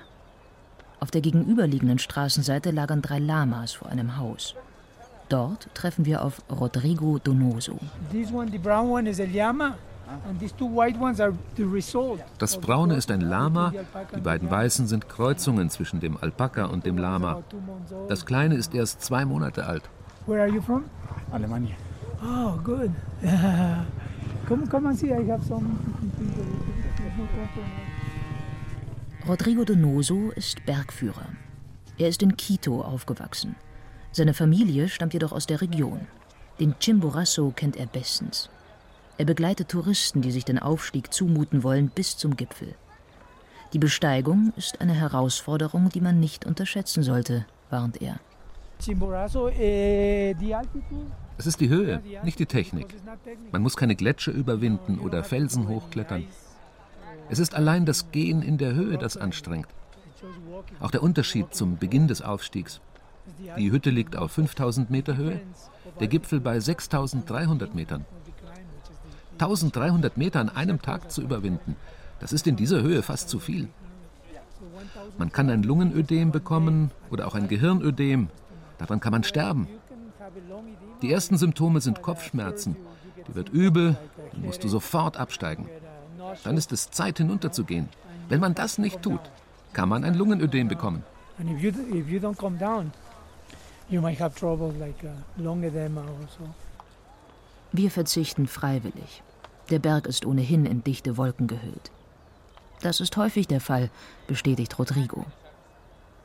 [0.99, 4.55] Auf der gegenüberliegenden Straßenseite lagern drei Lamas vor einem Haus.
[5.29, 7.79] Dort treffen wir auf Rodrigo Donoso.
[12.37, 13.73] Das Braune ist ein Lama,
[14.15, 17.43] die beiden Weißen sind Kreuzungen zwischen dem Alpaka und dem Lama.
[18.07, 19.89] Das Kleine ist erst zwei Monate alt.
[20.27, 20.85] Where are you from?
[21.31, 21.75] Alemania.
[22.23, 22.91] Oh, good.
[24.47, 25.65] come, come and see, I have some...
[29.27, 31.25] Rodrigo Donoso ist Bergführer.
[31.97, 33.55] Er ist in Quito aufgewachsen.
[34.15, 36.07] Seine Familie stammt jedoch aus der Region.
[36.57, 38.49] Den Chimborazo kennt er bestens.
[39.17, 42.75] Er begleitet Touristen, die sich den Aufstieg zumuten wollen, bis zum Gipfel.
[43.73, 48.21] Die Besteigung ist eine Herausforderung, die man nicht unterschätzen sollte, warnt er.
[48.87, 50.33] Eh,
[51.37, 52.95] es ist die Höhe, nicht die Technik.
[53.51, 56.25] Man muss keine Gletscher überwinden oder Felsen hochklettern.
[57.27, 59.67] Es ist allein das Gehen in der Höhe, das anstrengt.
[60.79, 62.79] Auch der Unterschied zum Beginn des Aufstiegs.
[63.57, 65.41] Die Hütte liegt auf 5000 Meter Höhe,
[65.99, 68.05] der Gipfel bei 6300 Metern.
[69.33, 71.75] 1300 Meter an einem Tag zu überwinden,
[72.19, 73.67] das ist in dieser Höhe fast zu viel.
[75.17, 78.29] Man kann ein Lungenödem bekommen oder auch ein Gehirnödem.
[78.77, 79.67] Daran kann man sterben.
[81.01, 82.75] Die ersten Symptome sind Kopfschmerzen.
[83.27, 83.97] Die wird übel,
[84.31, 85.69] dann musst du sofort absteigen.
[86.43, 87.89] Dann ist es Zeit hinunterzugehen.
[88.29, 89.21] Wenn man das nicht tut,
[89.73, 91.03] kann man ein Lungenödem bekommen.
[91.37, 92.91] And if you, if you don't come down,
[93.89, 96.53] you might have trouble like uh, lung edema also.
[97.71, 99.21] Wir verzichten freiwillig.
[99.69, 101.91] Der Berg ist ohnehin in dichte Wolken gehüllt.
[102.81, 103.89] Das ist häufig der Fall,
[104.27, 105.25] bestätigt Rodrigo.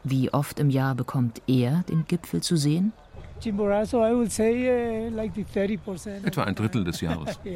[0.05, 2.93] Wie oft im Jahr bekommt er den Gipfel zu sehen?
[3.45, 3.73] Uh,
[6.25, 7.39] Etwa ein Drittel des Jahres.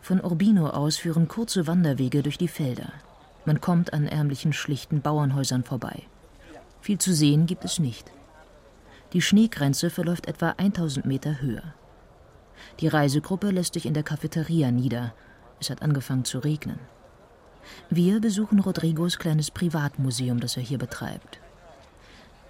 [0.00, 2.92] Von Urbino aus führen kurze Wanderwege durch die Felder.
[3.46, 6.02] Man kommt an ärmlichen, schlichten Bauernhäusern vorbei.
[6.84, 8.12] Viel zu sehen gibt es nicht.
[9.14, 11.72] Die Schneegrenze verläuft etwa 1000 Meter höher.
[12.78, 15.14] Die Reisegruppe lässt sich in der Cafeteria nieder.
[15.58, 16.78] Es hat angefangen zu regnen.
[17.88, 21.40] Wir besuchen Rodrigos kleines Privatmuseum, das er hier betreibt.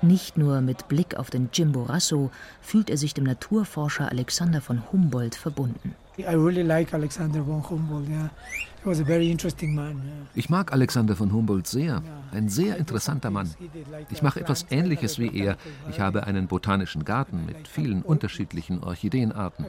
[0.03, 5.37] Nicht nur mit Blick auf den Chimborazo fühlt er sich dem Naturforscher Alexander von Humboldt
[5.37, 5.95] verbunden.
[6.19, 8.09] I really like Alexander von Humboldt.
[8.09, 8.29] Yeah.
[8.83, 9.97] He was a very interesting man.
[9.97, 10.27] Yeah.
[10.37, 12.03] Ich mag Alexander von Humboldt sehr.
[12.31, 13.53] Ein sehr interessanter Mann.
[14.11, 15.57] Ich mache etwas Ähnliches wie er.
[15.91, 19.67] Ich habe einen botanischen Garten mit vielen unterschiedlichen Orchideenarten.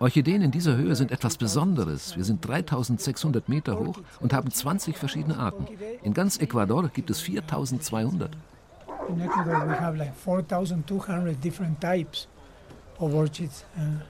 [0.00, 2.14] Orchideen in dieser Höhe sind etwas Besonderes.
[2.16, 5.66] Wir sind 3600 Meter hoch und haben 20 verschiedene Arten.
[6.02, 8.36] In ganz Ecuador gibt es 4200.
[9.08, 12.28] In Ecuador we have like 4200 different types
[12.98, 13.64] of orchids.
[13.76, 14.00] Uh,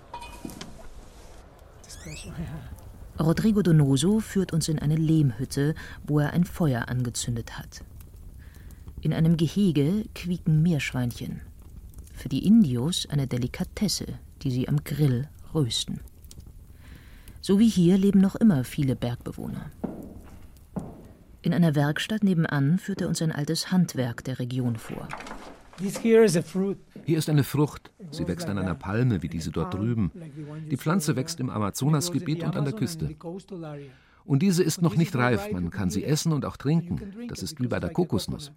[3.19, 5.75] Rodrigo Donoso führt uns in eine Lehmhütte,
[6.07, 7.85] wo er ein Feuer angezündet hat.
[9.01, 11.41] In einem Gehege quieken Meerschweinchen.
[12.13, 14.07] Für die Indios eine Delikatesse,
[14.43, 16.01] die sie am Grill rösten.
[17.41, 19.71] So wie hier leben noch immer viele Bergbewohner.
[21.43, 25.09] In einer Werkstatt nebenan führt er uns ein altes Handwerk der Region vor.
[25.81, 26.23] Hier
[27.19, 27.91] ist eine Frucht.
[28.11, 30.11] Sie wächst an einer Palme wie diese dort drüben.
[30.71, 33.15] Die Pflanze wächst im Amazonasgebiet und an der Küste.
[34.25, 35.51] Und diese ist noch nicht reif.
[35.53, 37.29] Man kann sie essen und auch trinken.
[37.29, 38.53] Das ist wie bei der Kokosnuss.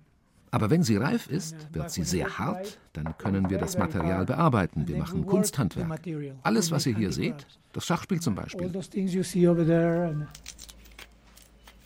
[0.50, 2.80] Aber wenn sie reif ist, wird sie sehr hart.
[2.94, 4.88] Dann können wir das Material bearbeiten.
[4.88, 6.02] Wir machen Kunsthandwerk.
[6.44, 8.72] Alles, was ihr hier seht, das Schachspiel zum Beispiel.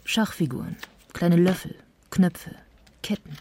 [0.04, 0.76] Schachfiguren,
[1.13, 1.76] kleine Löffel,
[2.12, 2.56] Knöpfe,
[3.02, 3.38] Ketten.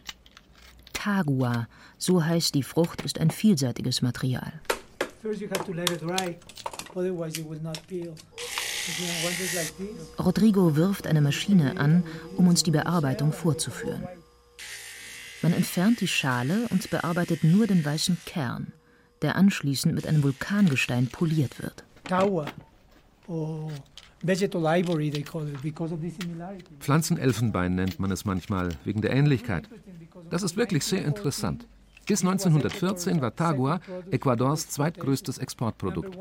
[0.92, 1.66] Tagua,
[2.00, 4.52] so heißt die Frucht, ist ein vielseitiges Material.
[10.18, 12.02] Rodrigo wirft eine Maschine an,
[12.36, 14.08] um uns die Bearbeitung vorzuführen.
[15.42, 18.72] Man entfernt die Schale und bearbeitet nur den weißen Kern,
[19.22, 21.84] der anschließend mit einem Vulkangestein poliert wird.
[26.80, 29.68] Pflanzenelfenbein nennt man es manchmal, wegen der Ähnlichkeit.
[30.30, 31.66] Das ist wirklich sehr interessant.
[32.10, 33.78] Bis 1914 war Tagua
[34.10, 36.18] Ecuadors zweitgrößtes Exportprodukt.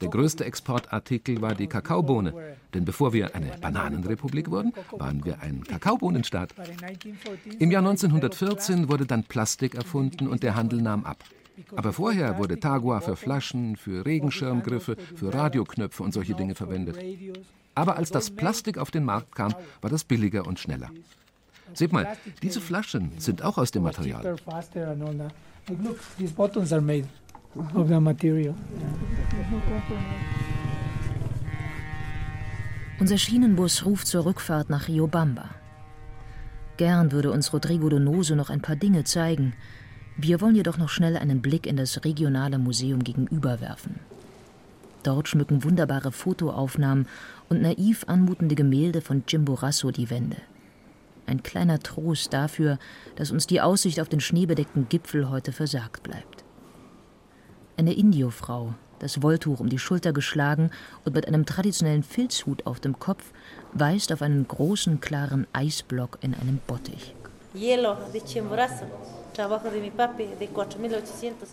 [0.00, 2.34] Der größte Exportartikel war die Kakaobohne,
[2.74, 6.52] denn bevor wir eine Bananenrepublik wurden, waren wir ein Kakaobohnenstaat.
[7.60, 11.22] Im Jahr 1914 wurde dann Plastik erfunden und der Handel nahm ab.
[11.76, 16.98] Aber vorher wurde Tagua für Flaschen, für Regenschirmgriffe, für Radioknöpfe und solche Dinge verwendet.
[17.76, 20.90] Aber als das Plastik auf den Markt kam, war das billiger und schneller.
[21.74, 24.36] Seht mal, diese Flaschen sind auch aus dem Material.
[32.98, 35.48] Unser Schienenbus ruft zur Rückfahrt nach Riobamba.
[36.76, 39.54] Gern würde uns Rodrigo Donoso noch ein paar Dinge zeigen.
[40.16, 44.00] Wir wollen jedoch noch schnell einen Blick in das regionale Museum gegenüber werfen.
[45.02, 47.06] Dort schmücken wunderbare Fotoaufnahmen
[47.48, 50.36] und naiv anmutende Gemälde von Chimborazo die Wände.
[51.30, 52.80] Ein kleiner Trost dafür,
[53.14, 56.44] dass uns die Aussicht auf den schneebedeckten Gipfel heute versagt bleibt.
[57.76, 60.72] Eine Indiofrau, das Wolltuch um die Schulter geschlagen
[61.04, 63.30] und mit einem traditionellen Filzhut auf dem Kopf,
[63.72, 67.14] weist auf einen großen, klaren Eisblock in einem Bottich.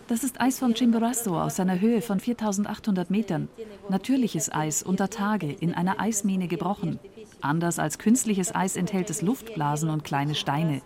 [0.08, 3.48] Das ist Eis von Chimborazo aus einer Höhe von 4800 Metern.
[3.90, 7.00] Natürliches Eis unter Tage in einer Eismine gebrochen.
[7.42, 10.82] Anders als künstliches Eis enthält es Luftblasen und kleine Steine.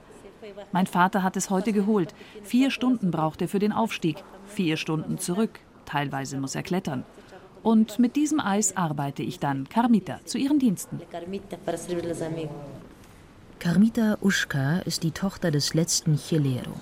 [0.71, 2.13] Mein Vater hat es heute geholt.
[2.43, 5.59] Vier Stunden braucht er für den Aufstieg, vier Stunden zurück.
[5.85, 7.05] Teilweise muss er klettern.
[7.63, 10.99] Und mit diesem Eis arbeite ich dann, Carmita, zu ihren Diensten.
[13.59, 16.73] Carmita Uschka ist die Tochter des letzten Chilero.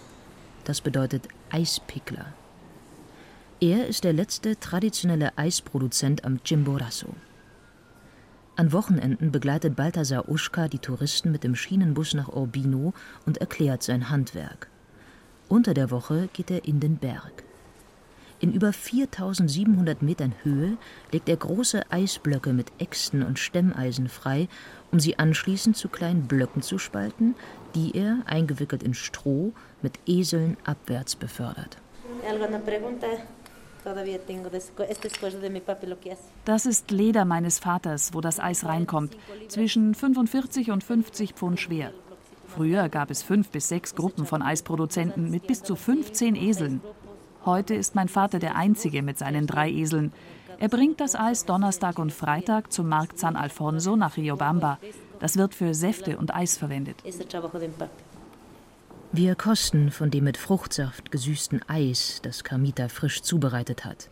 [0.64, 2.28] Das bedeutet Eispickler.
[3.60, 7.14] Er ist der letzte traditionelle Eisproduzent am Chimborazo.
[8.60, 12.94] An Wochenenden begleitet Balthasar Uschka die Touristen mit dem Schienenbus nach Urbino
[13.26, 14.68] und erklärt sein Handwerk.
[15.48, 17.46] Unter der Woche geht er in den Berg.
[18.42, 20.76] In über 4700 Metern Höhe
[21.14, 24.50] legt er große Eisblöcke mit Äxten und Stemmeisen frei,
[24.92, 27.36] um sie anschließend zu kleinen Blöcken zu spalten,
[27.76, 31.78] die er, eingewickelt in Stroh, mit Eseln abwärts befördert.
[36.46, 41.92] Das ist Leder meines Vaters, wo das Eis reinkommt, zwischen 45 und 50 Pfund schwer.
[42.48, 46.82] Früher gab es fünf bis sechs Gruppen von Eisproduzenten mit bis zu 15 Eseln.
[47.46, 50.12] Heute ist mein Vater der Einzige mit seinen drei Eseln.
[50.60, 54.78] Er bringt das Eis Donnerstag und Freitag zum Markt San Alfonso nach Riobamba.
[55.20, 56.98] Das wird für Säfte und Eis verwendet.
[59.12, 64.12] Wir kosten von dem mit Fruchtsaft gesüßten Eis, das Carmita frisch zubereitet hat.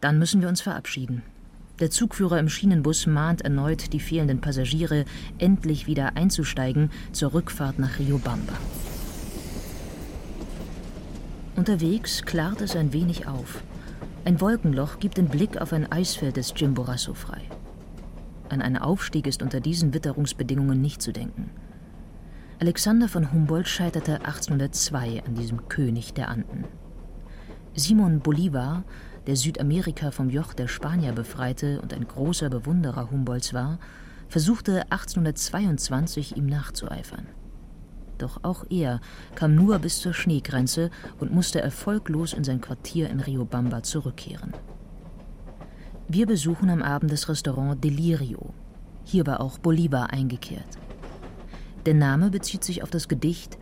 [0.00, 1.24] Dann müssen wir uns verabschieden.
[1.80, 5.04] Der Zugführer im Schienenbus mahnt erneut die fehlenden Passagiere,
[5.38, 8.52] endlich wieder einzusteigen zur Rückfahrt nach Riobamba.
[11.56, 13.64] Unterwegs klart es ein wenig auf.
[14.24, 17.42] Ein Wolkenloch gibt den Blick auf ein Eisfeld des Chimborazo frei.
[18.48, 21.50] An einen Aufstieg ist unter diesen Witterungsbedingungen nicht zu denken.
[22.62, 26.64] Alexander von Humboldt scheiterte 1802 an diesem König der Anden.
[27.74, 28.84] Simon Bolivar,
[29.26, 33.80] der Südamerika vom Joch der Spanier befreite und ein großer Bewunderer Humboldts war,
[34.28, 37.26] versuchte 1822 ihm nachzueifern.
[38.18, 39.00] Doch auch er
[39.34, 44.52] kam nur bis zur Schneegrenze und musste erfolglos in sein Quartier in Riobamba zurückkehren.
[46.06, 48.54] Wir besuchen am Abend das Restaurant Delirio.
[49.02, 50.78] Hier war auch Bolivar eingekehrt.
[51.84, 53.58] Der Name bezieht sich auf das Gedicht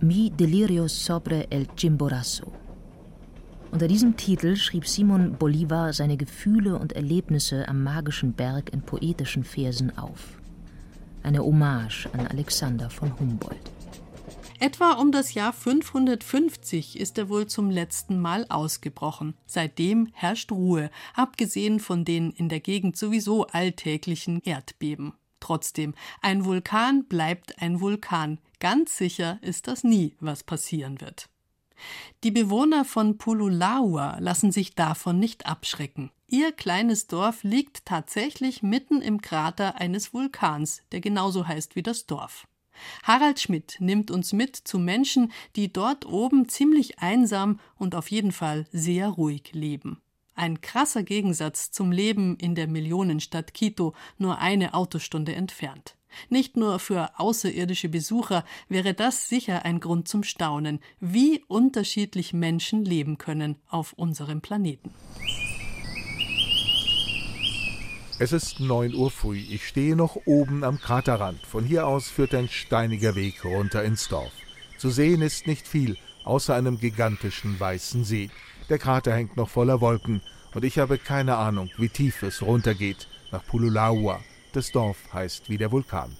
[0.00, 2.52] Mi Delirio sobre el Chimborazo.
[3.72, 9.42] Unter diesem Titel schrieb Simon Bolivar seine Gefühle und Erlebnisse am magischen Berg in poetischen
[9.42, 10.38] Versen auf.
[11.24, 13.72] Eine Hommage an Alexander von Humboldt.
[14.60, 19.34] Etwa um das Jahr 550 ist er wohl zum letzten Mal ausgebrochen.
[19.46, 25.14] Seitdem herrscht Ruhe, abgesehen von den in der Gegend sowieso alltäglichen Erdbeben.
[25.44, 25.92] Trotzdem,
[26.22, 28.38] ein Vulkan bleibt ein Vulkan.
[28.60, 31.28] Ganz sicher ist das nie, was passieren wird.
[32.22, 36.10] Die Bewohner von Pululaua lassen sich davon nicht abschrecken.
[36.28, 42.06] Ihr kleines Dorf liegt tatsächlich mitten im Krater eines Vulkans, der genauso heißt wie das
[42.06, 42.48] Dorf.
[43.02, 48.32] Harald Schmidt nimmt uns mit zu Menschen, die dort oben ziemlich einsam und auf jeden
[48.32, 50.00] Fall sehr ruhig leben.
[50.34, 55.96] Ein krasser Gegensatz zum Leben in der Millionenstadt Quito, nur eine Autostunde entfernt.
[56.28, 62.84] Nicht nur für außerirdische Besucher wäre das sicher ein Grund zum Staunen, wie unterschiedlich Menschen
[62.84, 64.90] leben können auf unserem Planeten.
[68.18, 69.38] Es ist 9 Uhr früh.
[69.38, 71.44] Ich stehe noch oben am Kraterrand.
[71.46, 74.32] Von hier aus führt ein steiniger Weg runter ins Dorf.
[74.78, 78.30] Zu sehen ist nicht viel, außer einem gigantischen weißen See.
[78.68, 80.22] Der Krater hängt noch voller Wolken.
[80.54, 84.20] Und ich habe keine Ahnung, wie tief es runtergeht nach Pululaua,
[84.54, 86.16] das Dorf heißt wie der Vulkan.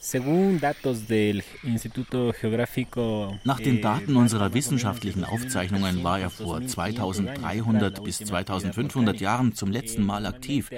[3.44, 10.04] Nach den Daten unserer wissenschaftlichen Aufzeichnungen war er vor 2300 bis 2500 Jahren zum letzten
[10.04, 10.70] Mal aktiv.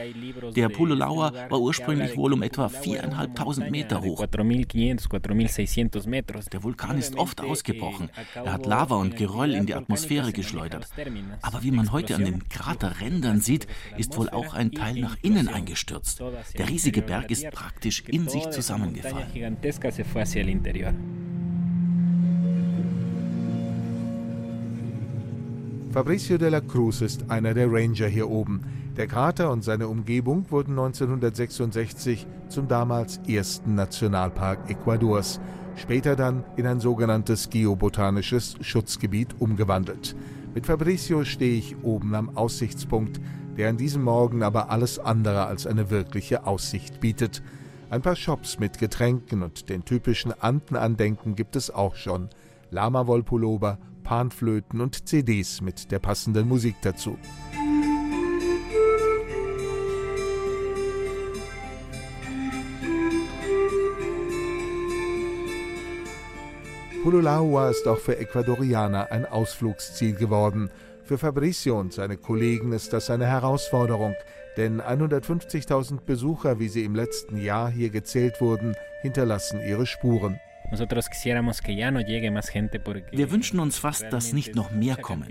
[0.54, 4.26] Der Pululauer war ursprünglich wohl um etwa 4.500 Meter hoch.
[4.26, 4.44] Der
[6.62, 8.10] Vulkan ist oft ausgebrochen.
[8.34, 10.88] Er hat Lava und Geröll in die Atmosphäre geschleudert.
[11.40, 15.46] Aber wie man heute an den Kraterrändern sieht, ist wohl auch ein Teil nach innen
[15.48, 16.20] eingestürzt.
[16.58, 19.26] Der riesige Berg ist praktisch in sich zusammengefallen.
[25.92, 28.60] Fabricio de la Cruz ist einer der Ranger hier oben.
[28.98, 35.40] Der Krater und seine Umgebung wurden 1966 zum damals ersten Nationalpark Ecuadors,
[35.74, 40.14] später dann in ein sogenanntes geobotanisches Schutzgebiet umgewandelt.
[40.54, 43.20] Mit Fabricio stehe ich oben am Aussichtspunkt,
[43.56, 47.42] der an diesem Morgen aber alles andere als eine wirkliche Aussicht bietet.
[47.88, 52.28] Ein paar Shops mit Getränken und den typischen Andenandenken gibt es auch schon.
[52.70, 57.16] Lama-Wollpullover, Panflöten und CDs mit der passenden Musik dazu.
[67.02, 70.70] Pululaua ist auch für Ecuadorianer ein Ausflugsziel geworden–
[71.06, 74.14] für Fabricio und seine Kollegen ist das eine Herausforderung,
[74.56, 80.40] denn 150.000 Besucher, wie sie im letzten Jahr hier gezählt wurden, hinterlassen ihre Spuren.
[83.12, 85.26] Wir wünschen uns fast, dass nicht noch mehr kommen.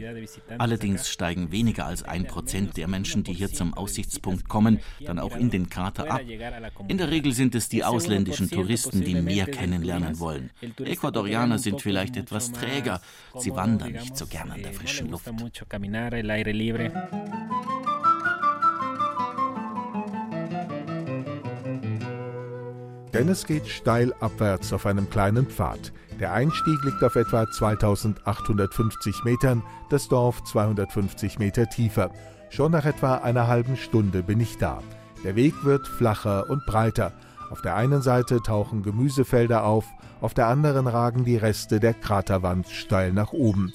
[0.58, 5.36] Allerdings steigen weniger als ein Prozent der Menschen, die hier zum Aussichtspunkt kommen, dann auch
[5.36, 6.22] in den Krater ab.
[6.88, 10.52] In der Regel sind es die ausländischen Touristen, die mehr kennenlernen wollen.
[10.80, 13.02] Ecuadorianer sind vielleicht etwas träger.
[13.38, 15.30] Sie wandern nicht so gern an der frischen Luft.
[23.16, 25.94] Denn es geht steil abwärts auf einem kleinen Pfad.
[26.20, 32.12] Der Einstieg liegt auf etwa 2850 Metern, das Dorf 250 Meter tiefer.
[32.50, 34.84] Schon nach etwa einer halben Stunde bin ich da.
[35.24, 37.14] Der Weg wird flacher und breiter.
[37.52, 39.86] Auf der einen Seite tauchen Gemüsefelder auf,
[40.20, 43.74] auf der anderen ragen die Reste der Kraterwand steil nach oben.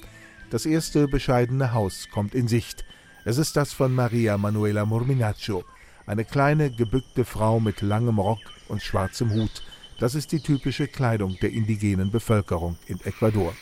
[0.51, 2.85] Das erste bescheidene Haus kommt in Sicht.
[3.25, 5.63] Es ist das von Maria Manuela Murminaccio.
[6.05, 8.39] Eine kleine, gebückte Frau mit langem Rock
[8.71, 9.61] und schwarzem Hut.
[9.99, 13.53] Das ist die typische Kleidung der indigenen Bevölkerung in Ecuador.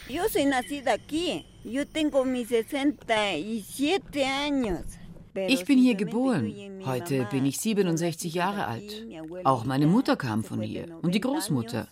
[5.47, 6.53] Ich bin hier geboren.
[6.86, 9.05] Heute bin ich 67 Jahre alt.
[9.43, 11.88] Auch meine Mutter kam von hier und die Großmutter.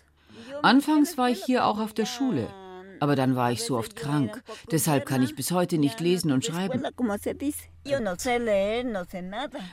[0.61, 2.47] Anfangs war ich hier auch auf der Schule.
[2.99, 4.43] Aber dann war ich so oft krank.
[4.71, 6.83] Deshalb kann ich bis heute nicht lesen und schreiben.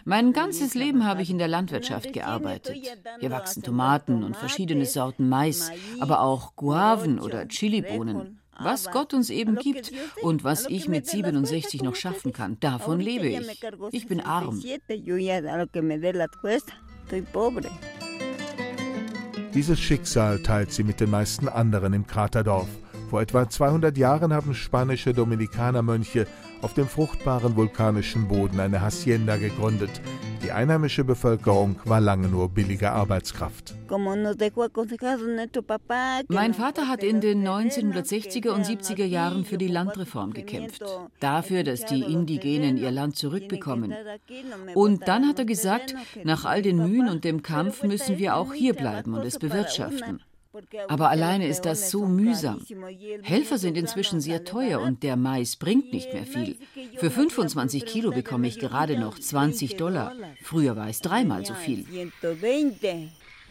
[0.04, 2.76] Mein ganzes Leben habe ich in der Landwirtschaft gearbeitet.
[3.20, 5.70] Hier wachsen Tomaten und verschiedene Sorten Mais,
[6.00, 8.38] aber auch Guaven oder Chilibohnen.
[8.58, 13.26] Was Gott uns eben gibt und was ich mit 67 noch schaffen kann, davon lebe
[13.26, 13.62] ich.
[13.90, 14.62] Ich bin arm.
[19.54, 22.68] Dieses Schicksal teilt sie mit den meisten anderen im Kraterdorf.
[23.10, 26.26] Vor etwa 200 Jahren haben spanische Dominikanermönche
[26.62, 30.00] auf dem fruchtbaren vulkanischen Boden eine Hacienda gegründet.
[30.42, 33.74] Die einheimische Bevölkerung war lange nur billige Arbeitskraft.
[36.28, 40.82] Mein Vater hat in den 1960er und 70er Jahren für die Landreform gekämpft.
[41.20, 43.94] Dafür, dass die Indigenen ihr Land zurückbekommen.
[44.74, 45.94] Und dann hat er gesagt,
[46.24, 50.20] nach all den Mühen und dem Kampf müssen wir auch hier bleiben und es bewirtschaften.
[50.88, 52.60] Aber alleine ist das so mühsam.
[53.22, 56.56] Helfer sind inzwischen sehr teuer und der Mais bringt nicht mehr viel.
[56.96, 60.12] Für 25 Kilo bekomme ich gerade noch 20 Dollar.
[60.42, 61.86] Früher war es dreimal so viel.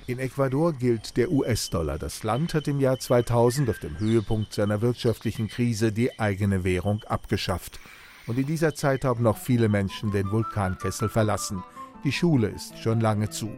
[0.06, 1.97] In Ecuador gilt der US-Dollar.
[1.97, 7.04] Das Land hat im Jahr 2000 auf dem Höhepunkt seiner wirtschaftlichen Krise die eigene Währung
[7.04, 7.80] abgeschafft.
[8.28, 11.64] Und in dieser Zeit haben noch viele Menschen den Vulkankessel verlassen.
[12.04, 13.49] Die Schule ist schon lange zu.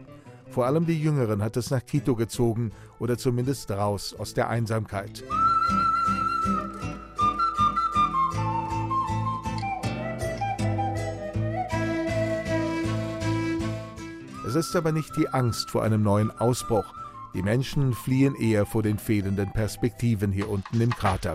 [0.56, 5.22] Vor allem die Jüngeren hat es nach Quito gezogen oder zumindest raus aus der Einsamkeit.
[14.56, 16.86] ist aber nicht die Angst vor einem neuen Ausbruch.
[17.34, 21.34] Die Menschen fliehen eher vor den fehlenden Perspektiven hier unten im Krater.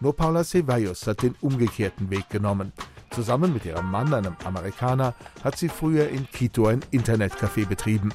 [0.00, 2.72] Nur Paula Ceballos hat den umgekehrten Weg genommen.
[3.16, 8.12] Zusammen mit ihrem Mann, einem Amerikaner, hat sie früher in Quito ein Internetcafé betrieben.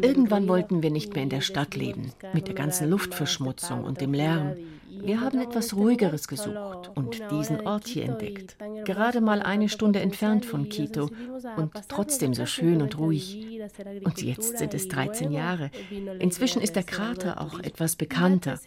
[0.00, 4.14] Irgendwann wollten wir nicht mehr in der Stadt leben, mit der ganzen Luftverschmutzung und dem
[4.14, 4.54] Lärm.
[5.02, 8.56] Wir haben etwas Ruhigeres gesucht und diesen Ort hier entdeckt.
[8.84, 11.10] Gerade mal eine Stunde entfernt von Quito
[11.56, 13.60] und trotzdem so schön und ruhig.
[14.04, 15.70] Und jetzt sind es 13 Jahre.
[16.18, 18.58] Inzwischen ist der Krater auch etwas bekannter.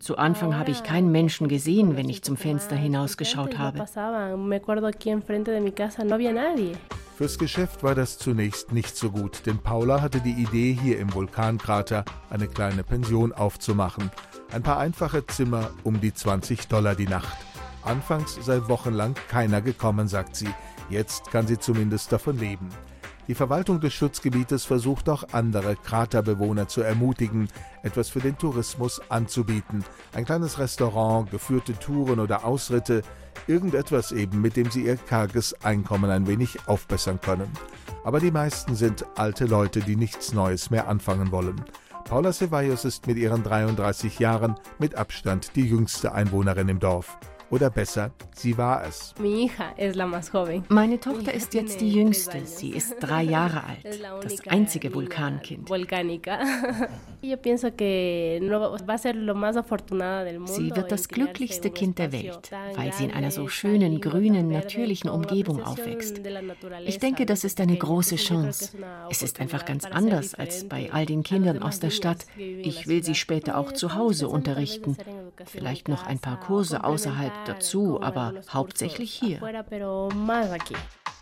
[0.00, 3.84] Zu Anfang habe ich keinen Menschen gesehen, wenn ich zum Fenster hinausgeschaut habe.
[7.18, 11.12] Fürs Geschäft war das zunächst nicht so gut, denn Paula hatte die Idee, hier im
[11.12, 14.12] Vulkankrater eine kleine Pension aufzumachen.
[14.50, 17.36] Ein paar einfache Zimmer um die 20 Dollar die Nacht.
[17.82, 20.48] Anfangs sei wochenlang keiner gekommen, sagt sie.
[20.88, 22.70] Jetzt kann sie zumindest davon leben.
[23.26, 27.48] Die Verwaltung des Schutzgebietes versucht auch andere Kraterbewohner zu ermutigen,
[27.82, 29.84] etwas für den Tourismus anzubieten.
[30.14, 33.02] Ein kleines Restaurant, geführte Touren oder Ausritte,
[33.46, 37.52] irgendetwas eben, mit dem sie ihr karges Einkommen ein wenig aufbessern können.
[38.02, 41.62] Aber die meisten sind alte Leute, die nichts Neues mehr anfangen wollen.
[42.08, 47.18] Paula Ceballos ist mit ihren 33 Jahren mit Abstand die jüngste Einwohnerin im Dorf.
[47.50, 49.14] Oder besser, sie war es.
[50.68, 52.44] Meine Tochter ist jetzt die jüngste.
[52.44, 53.86] Sie ist drei Jahre alt.
[54.22, 55.68] Das einzige Vulkankind.
[60.44, 65.10] Sie wird das glücklichste Kind der Welt, weil sie in einer so schönen, grünen, natürlichen
[65.10, 66.20] Umgebung aufwächst.
[66.84, 68.76] Ich denke, das ist eine große Chance.
[69.10, 72.26] Es ist einfach ganz anders als bei all den Kindern aus der Stadt.
[72.36, 74.96] Ich will sie später auch zu Hause unterrichten.
[75.46, 79.40] Vielleicht noch ein paar Kurse außerhalb dazu, aber hauptsächlich hier.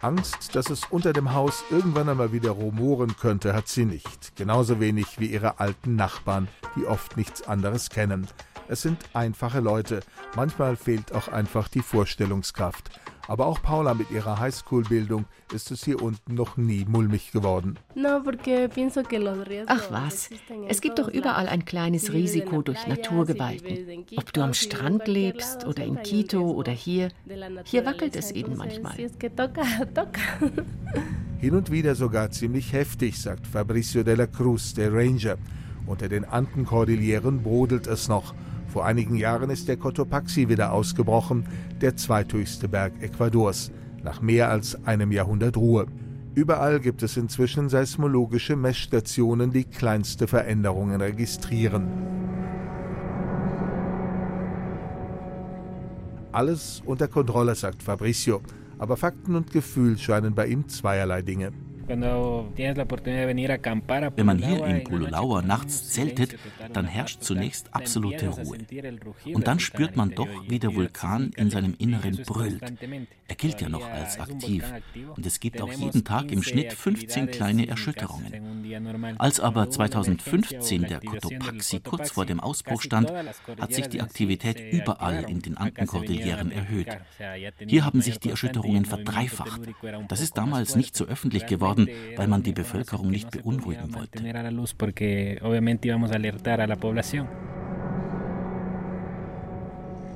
[0.03, 4.37] Angst, dass es unter dem Haus irgendwann einmal wieder rumoren könnte, hat sie nicht.
[4.37, 8.27] Genauso wenig wie ihre alten Nachbarn, die oft nichts anderes kennen.
[8.69, 10.01] Es sind einfache Leute.
[10.35, 12.91] Manchmal fehlt auch einfach die Vorstellungskraft.
[13.29, 17.79] Aber auch Paula mit ihrer Highschool-Bildung ist es hier unten noch nie mulmig geworden.
[19.67, 20.31] Ach was,
[20.69, 24.05] es gibt doch überall ein kleines Risiko durch Naturgewalten.
[24.17, 27.11] Ob du am Strand lebst oder in Quito oder hier,
[27.65, 28.97] hier wackelt es eben manchmal.
[31.39, 35.37] Hin und wieder sogar ziemlich heftig, sagt Fabricio de la Cruz, der Ranger.
[35.87, 38.35] Unter den Andenkordilleren brodelt es noch.
[38.77, 41.47] Vor einigen Jahren ist der Cotopaxi wieder ausgebrochen,
[41.81, 43.71] der zweithöchste Berg Ecuadors,
[44.05, 45.87] nach mehr als einem Jahrhundert Ruhe.
[46.35, 51.89] Überall gibt es inzwischen seismologische Messstationen, die kleinste Veränderungen registrieren.
[56.33, 58.43] Alles unter Kontrolle, sagt Fabricio,
[58.77, 61.51] aber Fakten und Gefühl scheinen bei ihm zweierlei Dinge.
[61.89, 62.01] Wenn
[64.27, 66.37] man hier in Pululaua nachts zeltet,
[66.73, 68.59] dann herrscht zunächst absolute Ruhe.
[69.33, 72.63] Und dann spürt man doch, wie der Vulkan in seinem Inneren brüllt.
[73.29, 74.65] Er gilt ja noch als aktiv.
[75.17, 79.17] Und es gibt auch jeden Tag im Schnitt 15 kleine Erschütterungen.
[79.19, 83.13] Als aber 2015 der Cotopaxi kurz vor dem Ausbruch stand,
[83.61, 86.89] hat sich die Aktivität überall in den Andenkordilleren erhöht.
[87.67, 89.61] Hier haben sich die Erschütterungen verdreifacht.
[90.09, 94.23] Das ist damals nicht so öffentlich geworden worden, weil man die Bevölkerung nicht beunruhigen wollte.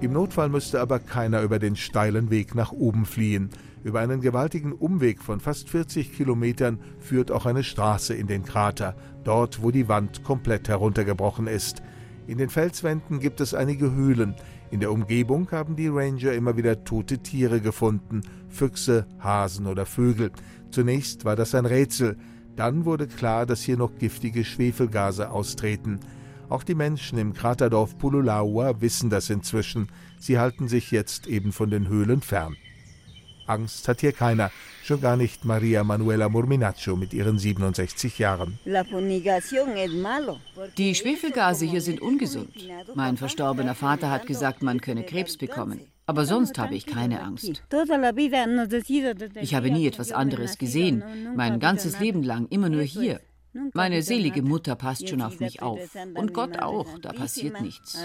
[0.01, 3.51] Im Notfall müsste aber keiner über den steilen Weg nach oben fliehen.
[3.85, 8.95] Über einen gewaltigen Umweg von fast 40 Kilometern führt auch eine Straße in den Krater,
[9.25, 11.83] dort wo die Wand komplett heruntergebrochen ist.
[12.27, 14.35] In den Felswänden gibt es einige Höhlen.
[14.71, 20.31] In der Umgebung haben die Ranger immer wieder tote Tiere gefunden, Füchse, Hasen oder Vögel.
[20.71, 22.17] Zunächst war das ein Rätsel,
[22.57, 26.01] dann wurde klar, dass hier noch giftige Schwefelgase austreten.
[26.49, 29.89] Auch die Menschen im Kraterdorf Pululaua wissen das inzwischen.
[30.19, 32.57] Sie halten sich jetzt eben von den Höhlen fern.
[33.47, 34.51] Angst hat hier keiner,
[34.85, 38.59] schon gar nicht Maria Manuela Murminaccio mit ihren 67 Jahren.
[40.79, 42.55] Die Schwefelgase hier sind ungesund.
[42.95, 45.81] Mein verstorbener Vater hat gesagt, man könne Krebs bekommen.
[46.11, 47.63] Aber sonst habe ich keine Angst.
[49.41, 51.05] Ich habe nie etwas anderes gesehen,
[51.37, 53.21] mein ganzes Leben lang immer nur hier.
[53.75, 55.79] Meine selige Mutter passt schon auf mich auf.
[56.17, 57.97] Und Gott auch, da passiert nichts.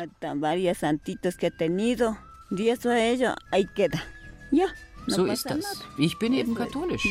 [5.08, 5.84] So ist das.
[5.98, 7.08] Ich bin eben katholisch.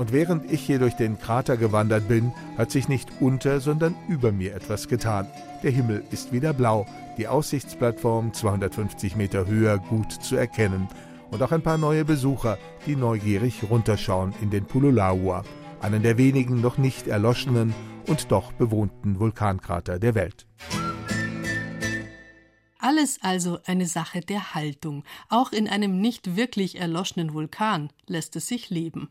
[0.00, 4.32] Und während ich hier durch den Krater gewandert bin, hat sich nicht unter, sondern über
[4.32, 5.26] mir etwas getan.
[5.62, 6.86] Der Himmel ist wieder blau,
[7.18, 10.88] die Aussichtsplattform 250 Meter höher gut zu erkennen
[11.30, 15.44] und auch ein paar neue Besucher, die neugierig runterschauen in den Pululaua,
[15.82, 17.74] einen der wenigen noch nicht erloschenen
[18.06, 20.46] und doch bewohnten Vulkankrater der Welt.
[22.78, 25.04] Alles also eine Sache der Haltung.
[25.28, 29.10] Auch in einem nicht wirklich erloschenen Vulkan lässt es sich leben.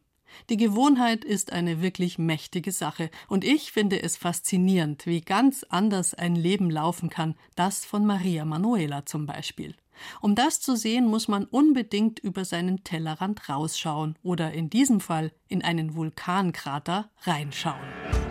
[0.50, 6.14] Die Gewohnheit ist eine wirklich mächtige Sache, und ich finde es faszinierend, wie ganz anders
[6.14, 9.76] ein Leben laufen kann, das von Maria Manuela zum Beispiel.
[10.22, 15.32] Um das zu sehen, muss man unbedingt über seinen Tellerrand rausschauen oder in diesem Fall
[15.48, 18.29] in einen Vulkankrater reinschauen.